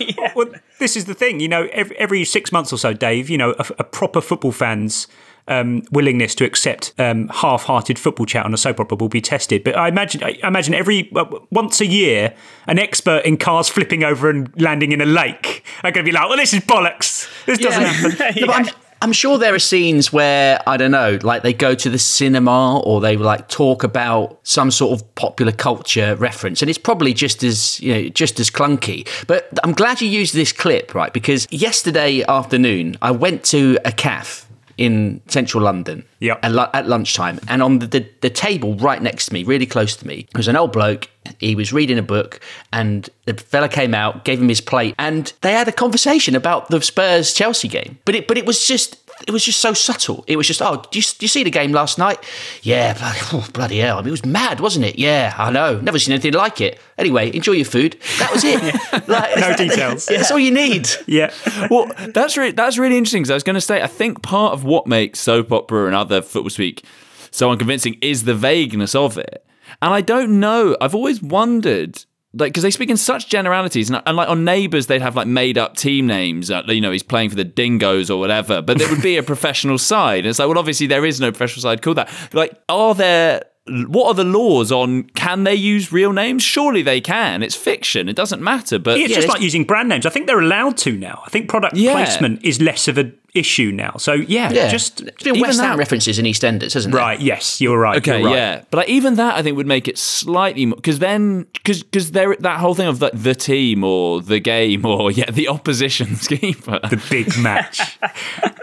[0.00, 0.32] yeah.
[0.34, 3.38] well, this is the thing, you know, every, every six months or so, Dave, you
[3.38, 5.06] know, a, a proper football fan's
[5.48, 9.64] um, willingness to accept um, half-hearted football chat on a soap opera will be tested.
[9.64, 12.34] But I imagine, I imagine every uh, once a year,
[12.66, 16.12] an expert in cars flipping over and landing in a lake are going to be
[16.12, 17.28] like, "Well, this is bollocks.
[17.46, 18.46] This doesn't happen." yeah.
[18.46, 18.66] no, I'm,
[19.02, 22.78] I'm sure there are scenes where I don't know, like they go to the cinema
[22.80, 27.42] or they like talk about some sort of popular culture reference, and it's probably just
[27.42, 29.08] as you know, just as clunky.
[29.26, 31.12] But I'm glad you used this clip, right?
[31.12, 34.46] Because yesterday afternoon I went to a cafe
[34.78, 36.38] in central London yep.
[36.42, 37.38] at, at lunchtime.
[37.48, 40.48] And on the, the, the, table right next to me, really close to me, was
[40.48, 41.08] an old bloke.
[41.38, 42.40] He was reading a book,
[42.72, 46.68] and the fella came out, gave him his plate, and they had a conversation about
[46.68, 47.98] the Spurs Chelsea game.
[48.04, 50.24] But it, but it was just it was just so subtle.
[50.26, 52.18] It was just, oh, do you, you see the game last night?
[52.62, 53.98] Yeah, bloody, oh, bloody hell.
[53.98, 54.98] I mean, it was mad, wasn't it?
[54.98, 55.80] Yeah, I know.
[55.80, 56.80] Never seen anything like it.
[56.98, 57.98] Anyway, enjoy your food.
[58.18, 58.62] That was it.
[59.08, 60.06] like, no details.
[60.06, 60.88] That's all you need.
[61.06, 61.32] Yeah.
[61.70, 64.52] well, that's really that's really interesting because I was going to say I think part
[64.52, 66.84] of what makes soap opera and other football speak
[67.32, 69.44] so unconvincing is the vagueness of it.
[69.80, 70.76] And I don't know.
[70.80, 72.04] I've always wondered
[72.34, 75.26] like because they speak in such generalities and, and, like on neighbors they'd have like
[75.26, 78.78] made up team names uh, you know he's playing for the dingoes or whatever but
[78.78, 81.62] there would be a professional side and it's like well obviously there is no professional
[81.62, 86.12] side called that like are there what are the laws on can they use real
[86.12, 86.42] names?
[86.42, 87.42] Surely they can.
[87.42, 88.08] It's fiction.
[88.08, 88.78] It doesn't matter.
[88.78, 90.04] But it's yeah, just like using brand names.
[90.04, 91.22] I think they're allowed to now.
[91.24, 91.92] I think product yeah.
[91.92, 93.94] placement is less of a issue now.
[93.98, 94.68] So yeah, yeah.
[94.68, 96.96] just even West Ham references in EastEnders, isn't it?
[96.96, 97.20] Right.
[97.20, 97.96] Yes, you're right.
[97.98, 98.20] Okay.
[98.20, 98.36] You're right.
[98.36, 101.82] Yeah, but like, even that I think would make it slightly more because then because
[101.82, 105.48] because there that whole thing of like the team or the game or yeah the
[105.48, 107.98] opposition's keeper, the big match.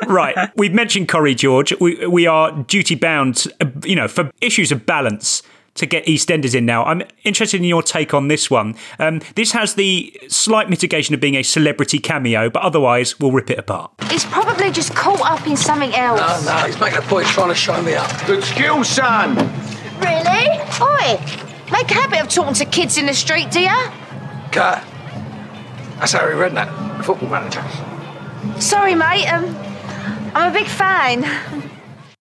[0.07, 0.51] right.
[0.55, 1.73] We've mentioned Corrie George.
[1.79, 5.41] We we are duty bound, uh, you know, for issues of balance
[5.79, 6.85] to get EastEnders in now.
[6.85, 8.75] I'm interested in your take on this one.
[8.99, 13.49] Um, this has the slight mitigation of being a celebrity cameo, but otherwise we'll rip
[13.49, 13.91] it apart.
[14.09, 16.45] He's probably just caught up in something else.
[16.45, 18.09] No, no, he's making a point trying to show me up.
[18.25, 19.35] Good skill, son.
[19.99, 20.59] Really?
[20.81, 21.19] Oi,
[21.71, 23.91] make a habit of talking to kids in the street, do ya?
[24.51, 24.83] Cut.
[25.99, 27.63] That's Harry Redknapp, the football manager.
[28.61, 29.27] Sorry, mate.
[29.27, 29.55] Um,
[30.33, 31.23] I'm a big fan.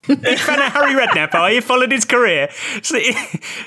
[0.08, 1.60] Big fan of Harry Redknapp, are you?
[1.60, 2.48] Followed his career.
[2.82, 2.98] So,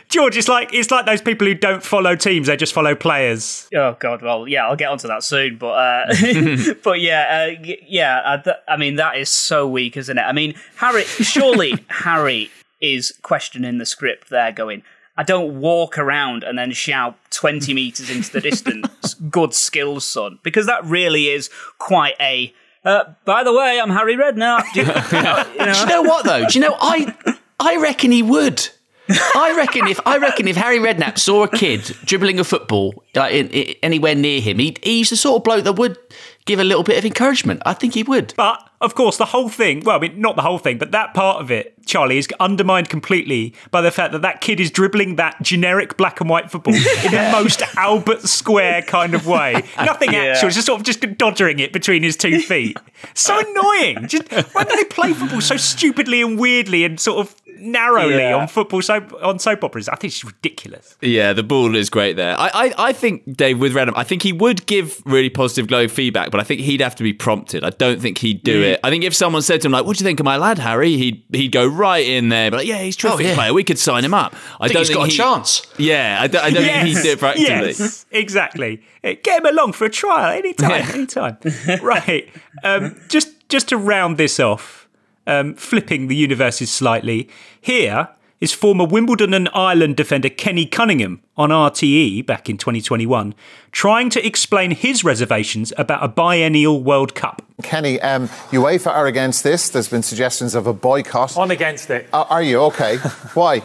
[0.09, 3.67] George, it's like it's like those people who don't follow teams; they just follow players.
[3.75, 5.57] Oh God, well, yeah, I'll get onto that soon.
[5.57, 8.41] But uh, but yeah, uh, yeah.
[8.43, 10.21] Th- I mean, that is so weak, isn't it?
[10.21, 11.03] I mean, Harry.
[11.03, 12.49] Surely Harry
[12.81, 14.83] is questioning the script there, going.
[15.17, 20.39] I don't walk around and then shout 20 meters into the distance, good skills, son,
[20.41, 24.63] because that really is quite a uh, by the way, I'm Harry Redknapp.
[24.73, 24.85] Do you,
[25.59, 25.73] you know?
[25.73, 26.45] Do you know what though?
[26.47, 27.13] Do you know I
[27.59, 28.69] I reckon he would.
[29.09, 33.33] I reckon if I reckon if Harry Redknapp saw a kid dribbling a football like
[33.33, 35.97] in, in, anywhere near him, he, he's the sort of bloke that would
[36.45, 37.61] give a little bit of encouragement.
[37.65, 38.33] I think he would.
[38.37, 41.13] But of course, the whole thing, well, I mean, not the whole thing, but that
[41.13, 45.17] part of it, Charlie, is undermined completely by the fact that that kid is dribbling
[45.17, 46.73] that generic black and white football
[47.05, 49.63] in the most Albert Square kind of way.
[49.77, 50.33] Nothing yeah.
[50.33, 52.77] actual, just sort of just dodgering it between his two feet.
[53.13, 54.07] So annoying.
[54.07, 58.35] Just, why do they play football so stupidly and weirdly and sort of narrowly yeah.
[58.35, 59.87] on football soap on soap operas.
[59.87, 60.97] I think it's ridiculous.
[61.01, 62.37] Yeah, the ball is great there.
[62.37, 65.89] I, I, I think Dave with Redham, I think he would give really positive glowing
[65.89, 67.63] feedback, but I think he'd have to be prompted.
[67.63, 68.70] I don't think he'd do it.
[68.83, 70.59] I think if someone said to him like, "What do you think of my lad
[70.59, 73.35] Harry?" He'd he'd go right in there, but like, yeah, he's a terrific oh, yeah.
[73.35, 73.53] player.
[73.53, 74.33] We could sign him up.
[74.59, 75.67] I, I think don't he's think got he, a chance.
[75.77, 77.45] Yeah, I don't, I don't yes, think he'd do it practically.
[77.47, 78.83] Yes, exactly.
[79.03, 80.91] Get him along for a trial anytime, yeah.
[80.93, 81.37] anytime.
[81.81, 82.29] right.
[82.63, 84.87] Um, just just to round this off,
[85.27, 87.29] um, flipping the universes slightly.
[87.59, 88.09] Here,
[88.41, 93.35] is former Wimbledon and Ireland defender Kenny Cunningham on RTE back in 2021,
[93.71, 97.43] trying to explain his reservations about a biennial World Cup.
[97.61, 99.69] Kenny, um, UEFA are against this.
[99.69, 101.37] There's been suggestions of a boycott.
[101.37, 102.09] I'm against it.
[102.11, 102.59] Uh, are you?
[102.63, 102.97] Okay.
[103.35, 103.61] Why?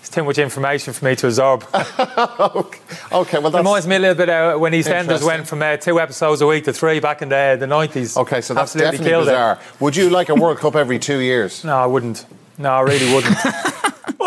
[0.00, 1.64] It's too much information for me to absorb.
[1.74, 2.80] okay.
[3.12, 6.00] okay, well, that reminds me a little bit of when EastEnders went from uh, two
[6.00, 8.16] episodes a week to three back in the, the 90s.
[8.16, 9.52] Okay, so that's Absolutely definitely bizarre.
[9.52, 9.80] It.
[9.80, 11.64] Would you like a World Cup every two years?
[11.64, 12.26] No, I wouldn't.
[12.58, 13.36] No, I really wouldn't.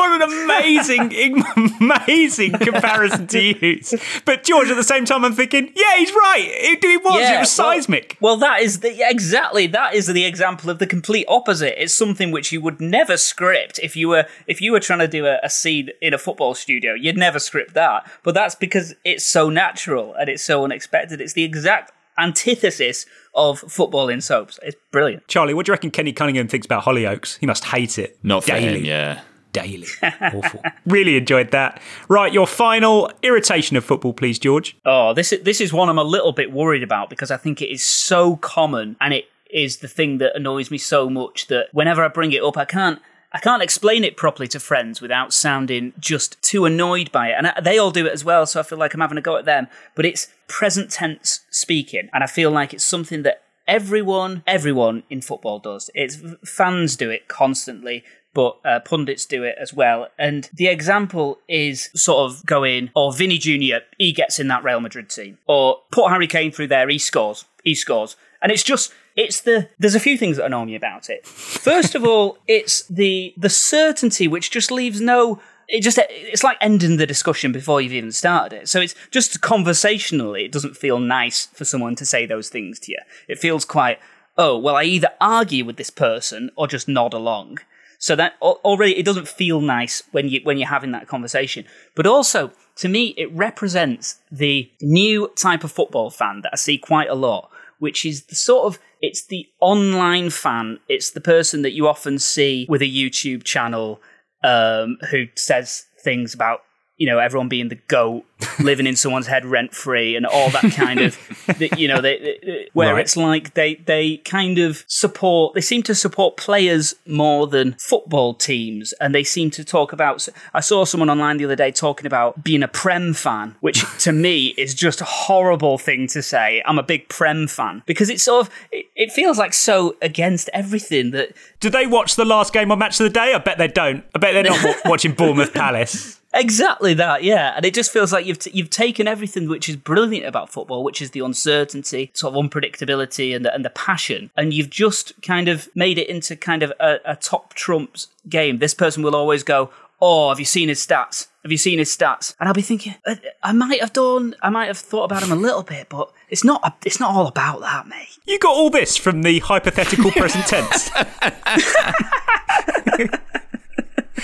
[0.10, 1.44] what an amazing,
[1.82, 3.94] amazing comparison to use.
[4.26, 6.46] But George, at the same time, I'm thinking, yeah, he's right.
[6.48, 7.20] It, it was.
[7.20, 8.18] Yeah, it was seismic.
[8.20, 11.82] Well, that is the exactly that is the example of the complete opposite.
[11.82, 15.08] It's something which you would never script if you were if you were trying to
[15.08, 16.94] do a, a scene in a football studio.
[16.94, 18.10] You'd never script that.
[18.24, 21.22] But that's because it's so natural and it's so unexpected.
[21.22, 24.60] It's the exact antithesis of football in soaps.
[24.64, 25.28] It's brilliant.
[25.28, 27.38] Charlie, what do you reckon Kenny Cunningham thinks about Hollyoaks?
[27.40, 28.18] He must hate it.
[28.24, 28.68] Not daily.
[28.68, 29.22] for him, yeah.
[29.56, 29.88] Daily.
[30.22, 30.62] Awful.
[30.86, 31.82] really enjoyed that.
[32.10, 34.78] Right, your final irritation of football, please, George.
[34.86, 37.62] Oh, this is, this is one I'm a little bit worried about because I think
[37.62, 41.68] it is so common and it is the thing that annoys me so much that
[41.72, 43.00] whenever I bring it up, I can't
[43.36, 47.36] I can't explain it properly to friends without sounding just too annoyed by it.
[47.38, 49.36] And they all do it as well, so I feel like I'm having a go
[49.36, 49.68] at them.
[49.94, 55.20] But it's present tense speaking, and I feel like it's something that everyone, everyone in
[55.20, 55.90] football does.
[55.94, 58.06] It's fans do it constantly.
[58.36, 60.10] But uh, pundits do it as well.
[60.20, 64.82] And the example is sort of going, or Vini Jr., he gets in that Real
[64.82, 65.40] Madrid team.
[65.48, 67.46] Or put Harry Kane through there, he scores.
[67.64, 68.18] He scores.
[68.42, 71.26] And it's just it's the there's a few things that annoy me about it.
[71.26, 76.58] First of all, it's the the certainty which just leaves no it just it's like
[76.62, 78.70] ending the discussion before you've even started it.
[78.70, 82.92] So it's just conversationally, it doesn't feel nice for someone to say those things to
[82.92, 83.00] you.
[83.28, 84.00] It feels quite
[84.38, 87.60] oh, well, I either argue with this person or just nod along.
[88.06, 91.66] So that already it doesn't feel nice when you when you're having that conversation.
[91.96, 96.78] But also, to me, it represents the new type of football fan that I see
[96.78, 97.50] quite a lot,
[97.80, 100.78] which is the sort of it's the online fan.
[100.88, 104.00] It's the person that you often see with a YouTube channel
[104.44, 106.60] um, who says things about
[106.98, 108.24] you know everyone being the goat,
[108.60, 111.18] living in someone's head rent free, and all that kind of
[111.78, 113.02] you know they, they, where right.
[113.02, 115.54] it's like they they kind of support.
[115.56, 120.28] They seem to support players more than football teams, and they seem to talk about.
[120.54, 124.12] I saw someone online the other day talking about being a Prem fan, which to
[124.12, 126.64] me is just a horrible thing to say.
[126.66, 130.50] I'm a big Prem fan because it's sort of it, it feels like so against
[130.54, 131.36] everything that.
[131.60, 133.34] Do they watch the last game on Match of the Day?
[133.34, 134.06] I bet they don't.
[134.14, 136.22] I bet they're not watching Bournemouth Palace.
[136.38, 137.54] Exactly that, yeah.
[137.56, 140.84] And it just feels like you've t- you've taken everything which is brilliant about football,
[140.84, 145.14] which is the uncertainty, sort of unpredictability, and the, and the passion, and you've just
[145.22, 148.60] kind of made it into kind of a, a top trumps game.
[148.60, 149.70] This person will always go,
[150.02, 151.28] "Oh, have you seen his stats?
[151.44, 154.50] Have you seen his stats?" And I'll be thinking, I, I might have done, I
[154.50, 156.60] might have thought about him a little bit, but it's not.
[156.66, 158.10] a, It's not all about that, mate.
[158.26, 160.90] You got all this from the hypothetical present tense.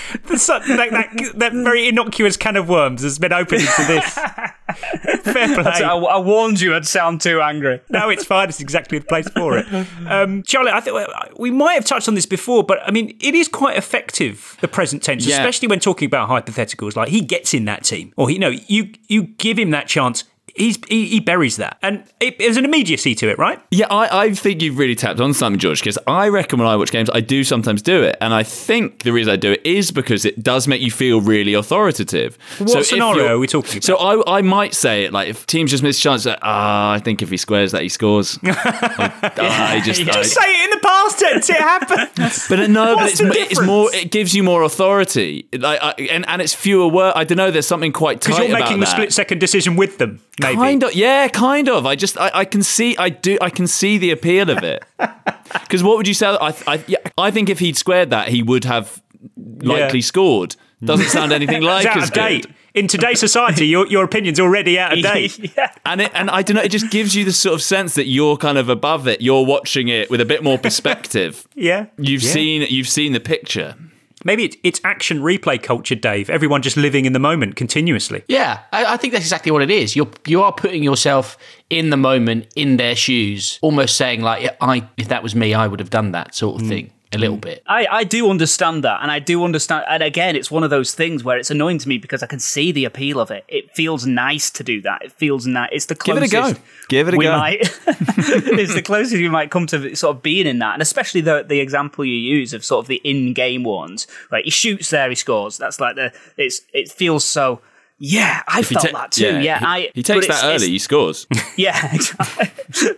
[0.23, 4.13] that, that, that, very innocuous can of worms has been opened to this.
[5.23, 5.83] Fair play.
[5.83, 7.81] I, I, warned you I'd sound too angry.
[7.89, 8.47] No, it's fine.
[8.47, 9.65] It's exactly the place for it.
[10.07, 10.97] Um, Charlie, I think
[11.37, 14.67] we might have touched on this before, but I mean, it is quite effective, the
[14.67, 15.37] present tense, yeah.
[15.37, 16.95] especially when talking about hypotheticals.
[16.95, 20.23] Like, he gets in that team, or, you know, you, you give him that chance
[20.55, 23.61] he's he, he, buries that, and it, there's an immediacy to it, right?
[23.71, 25.79] Yeah, I, I think you've really tapped on something, George.
[25.79, 29.03] Because I reckon when I watch games, I do sometimes do it, and I think
[29.03, 32.37] the reason I do it is because it does make you feel really authoritative.
[32.59, 33.83] What so scenario are we talking about?
[33.83, 36.95] So I, I might say it like if teams just miss a chance, ah, uh,
[36.95, 38.41] I think if he squares that, he scores.
[38.43, 40.60] like, I just, just I, say it
[41.09, 41.49] in the.
[41.49, 42.47] It happens.
[42.49, 43.93] but no, but it's, it's, more.
[43.93, 45.47] It gives you more authority.
[45.53, 47.13] Like, I, and and it's fewer words.
[47.15, 47.51] I don't know.
[47.51, 50.21] There's something quite tight because you're making the split second decision with them.
[50.41, 50.55] Maybe.
[50.55, 51.85] Kind of, yeah, kind of.
[51.85, 54.83] I just, I, I can see, I do, I can see the appeal of it.
[55.51, 56.27] Because what would you say?
[56.27, 59.01] I, I, yeah, I think if he'd squared that, he would have
[59.35, 60.03] likely yeah.
[60.03, 60.55] scored.
[60.83, 62.53] Doesn't sound anything like out as good.
[62.73, 65.53] In today's society, your, your opinion's already out of date.
[65.57, 65.71] yeah.
[65.85, 68.07] And it, and I don't know, it just gives you the sort of sense that
[68.07, 69.21] you're kind of above it.
[69.21, 71.47] You're watching it with a bit more perspective.
[71.55, 71.87] yeah.
[71.97, 72.31] You've yeah.
[72.31, 73.75] seen you've seen the picture.
[74.23, 76.29] Maybe it's action replay culture, Dave.
[76.29, 78.23] Everyone just living in the moment continuously.
[78.27, 79.95] Yeah, I, I, think that's exactly what it is.
[79.95, 81.39] You're you are putting yourself
[81.71, 85.65] in the moment, in their shoes, almost saying like, "I if that was me, I
[85.65, 86.69] would have done that," sort of mm.
[86.69, 87.41] thing a little mm.
[87.41, 87.63] bit.
[87.67, 89.85] I, I do understand that, and I do understand.
[89.89, 92.39] And again, it's one of those things where it's annoying to me because I can
[92.39, 93.43] see the appeal of it.
[93.47, 95.03] It feels nice to do that.
[95.03, 95.69] It feels nice.
[95.71, 96.31] It's the closest.
[96.31, 96.61] Give it a go.
[96.87, 97.37] Give it a we go.
[97.37, 101.21] Might, it's the closest you might come to sort of being in that, and especially
[101.21, 104.07] the the example you use of sort of the in-game ones.
[104.31, 105.57] Right, he shoots there, he scores.
[105.57, 106.13] That's like the.
[106.37, 107.61] It's it feels so.
[108.03, 109.25] Yeah, I felt ta- that too.
[109.25, 110.69] Yeah, yeah he, I, he takes that early.
[110.69, 111.27] He scores.
[111.57, 112.45] Yeah, exactly.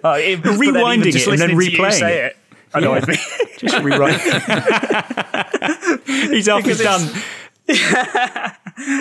[0.03, 2.25] uh, it, Rewinding it and then replaying it.
[2.25, 2.37] it
[2.73, 3.15] annoys me.
[3.57, 4.19] Just rewrite.
[6.05, 6.63] He's off.
[6.63, 7.09] He's done.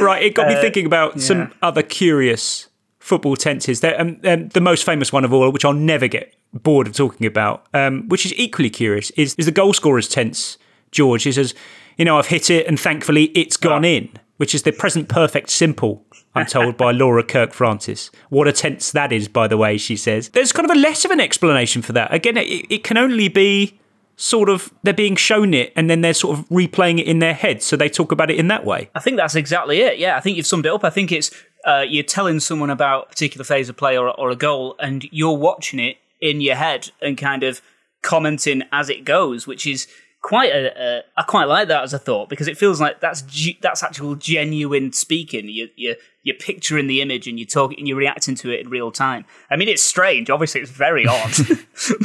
[0.00, 0.22] right.
[0.22, 1.22] It got me uh, thinking about yeah.
[1.22, 2.68] some other curious
[2.98, 3.82] football tenses.
[3.82, 7.26] Um, um, the most famous one of all, which I'll never get bored of talking
[7.26, 10.58] about, um, which is equally curious, is, is the goal scorer's tense.
[10.92, 11.54] George, he says,
[11.96, 13.88] you know, I've hit it and thankfully it's gone oh.
[13.88, 16.04] in, which is the present perfect simple
[16.34, 18.10] I'm told by Laura Kirk Francis.
[18.30, 20.30] What a tense that is, by the way, she says.
[20.30, 22.12] There's kind of a less of an explanation for that.
[22.12, 23.78] Again, it, it can only be
[24.16, 27.34] sort of they're being shown it and then they're sort of replaying it in their
[27.34, 27.62] head.
[27.62, 28.88] So they talk about it in that way.
[28.94, 29.98] I think that's exactly it.
[29.98, 30.84] Yeah, I think you've summed it up.
[30.84, 31.30] I think it's
[31.66, 35.06] uh, you're telling someone about a particular phase of play or, or a goal and
[35.10, 37.60] you're watching it in your head and kind of
[38.02, 39.86] commenting as it goes, which is
[40.22, 43.22] quite a, a I quite like that as a thought because it feels like that's
[43.60, 45.48] that's actual genuine speaking.
[45.48, 48.68] You you you're picturing the image and you're talking and you're reacting to it in
[48.68, 49.24] real time.
[49.50, 50.30] I mean, it's strange.
[50.30, 51.32] Obviously, it's very odd,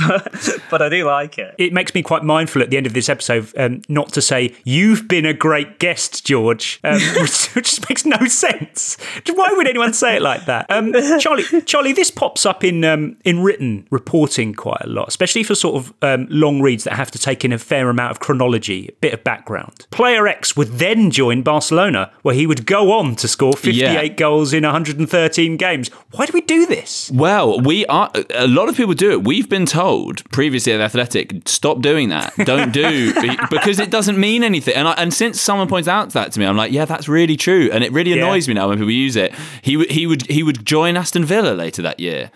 [0.07, 1.53] but, but, I do like it.
[1.57, 4.55] It makes me quite mindful at the end of this episode um, not to say
[4.63, 8.97] "You've been a great guest, George," um, which, which makes no sense.
[9.31, 10.65] Why would anyone say it like that?
[10.69, 15.43] Um, Charlie, Charlie, this pops up in um, in written reporting quite a lot, especially
[15.43, 18.19] for sort of um, long reads that have to take in a fair amount of
[18.19, 19.85] chronology, a bit of background.
[19.91, 24.06] Player X would then join Barcelona, where he would go on to score 58 yeah
[24.15, 25.89] goals in 113 games.
[26.11, 27.11] Why do we do this?
[27.11, 28.11] Well, we are.
[28.35, 29.23] A lot of people do it.
[29.23, 32.33] We've been told previously at Athletic, stop doing that.
[32.45, 33.13] Don't do
[33.49, 34.75] because it doesn't mean anything.
[34.75, 37.35] And I, and since someone points out that to me, I'm like, yeah, that's really
[37.35, 38.53] true, and it really annoys yeah.
[38.53, 39.33] me now when people use it.
[39.61, 42.31] He he would he would join Aston Villa later that year.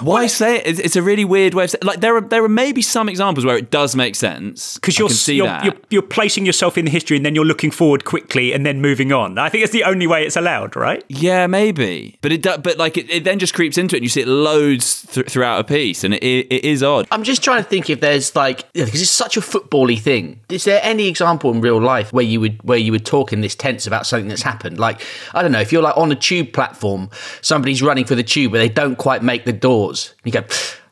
[0.00, 0.66] Why say it?
[0.66, 1.82] It's, it's a really weird way of saying.
[1.82, 5.08] Like there are there are maybe some examples where it does make sense Because you're,
[5.08, 8.04] can see you're, you're you're placing yourself in the history and then you're looking forward
[8.04, 9.38] quickly and then moving on.
[9.38, 11.04] I think it's the only way it's allowed, right?
[11.08, 14.08] Yeah, maybe, but it but like it, it then just creeps into it, and you
[14.08, 17.06] see it loads th- throughout a piece, and it, it, it is odd.
[17.10, 20.40] I'm just trying to think if there's like because it's such a footbally thing.
[20.48, 23.40] Is there any example in real life where you would where you would talk in
[23.40, 24.78] this tense about something that's happened?
[24.78, 25.00] Like
[25.34, 28.52] I don't know if you're like on a tube platform, somebody's running for the tube,
[28.52, 29.52] but they don't quite make the
[29.86, 30.14] doors.
[30.24, 30.44] You go.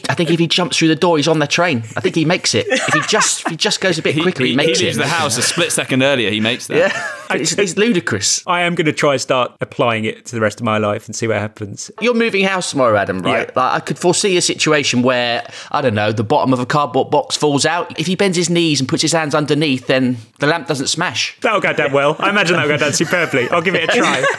[0.07, 1.79] I think if he jumps through the door, he's on the train.
[1.97, 2.67] I think he makes it.
[2.69, 4.99] If he just if he just goes a bit quicker, he, he, makes he leaves
[4.99, 5.01] it.
[5.01, 6.31] the house a split second earlier.
[6.31, 6.77] He makes that.
[6.77, 8.47] Yeah, it's, it's ludicrous.
[8.47, 11.07] I am going to try and start applying it to the rest of my life
[11.07, 11.91] and see what happens.
[12.03, 13.55] You're moving house tomorrow, Adam, right?
[13.57, 17.11] Like, I could foresee a situation where, I don't know, the bottom of a cardboard
[17.11, 17.99] box falls out.
[17.99, 21.39] If he bends his knees and puts his hands underneath, then the lamp doesn't smash.
[21.41, 22.17] That'll go down well.
[22.19, 23.49] I imagine that'll go down superbly.
[23.49, 24.25] I'll give it a try.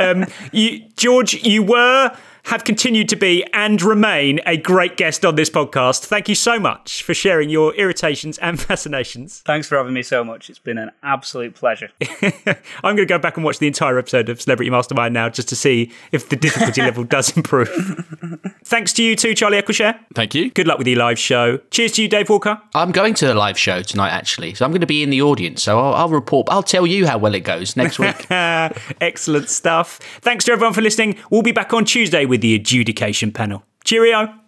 [0.00, 2.16] Um, you, George, you were,
[2.50, 6.06] have continued to be, and remain a great guest on this podcast.
[6.06, 9.38] Thank you so much for sharing your irritations and fascinations.
[9.46, 10.50] Thanks for having me so much.
[10.50, 11.90] It's been an absolute pleasure.
[12.82, 15.48] I'm going to go back and watch the entire episode of Celebrity Mastermind now just
[15.50, 17.68] to see if the difficulty level does improve.
[18.64, 20.00] Thanks to you too, Charlie Eccleshare.
[20.16, 20.50] Thank you.
[20.50, 21.58] Good luck with your live show.
[21.70, 22.60] Cheers to you, Dave Walker.
[22.74, 25.22] I'm going to a live show tonight, actually, so I'm going to be in the
[25.22, 25.62] audience.
[25.62, 26.48] So I'll, I'll report.
[26.50, 28.28] I'll tell you how well it goes next week.
[28.30, 30.00] Excellent stuff.
[30.20, 31.16] Thanks to everyone for listening.
[31.30, 33.62] We'll be back on Tuesday with the adjudication panel.
[33.84, 34.39] Cheerio.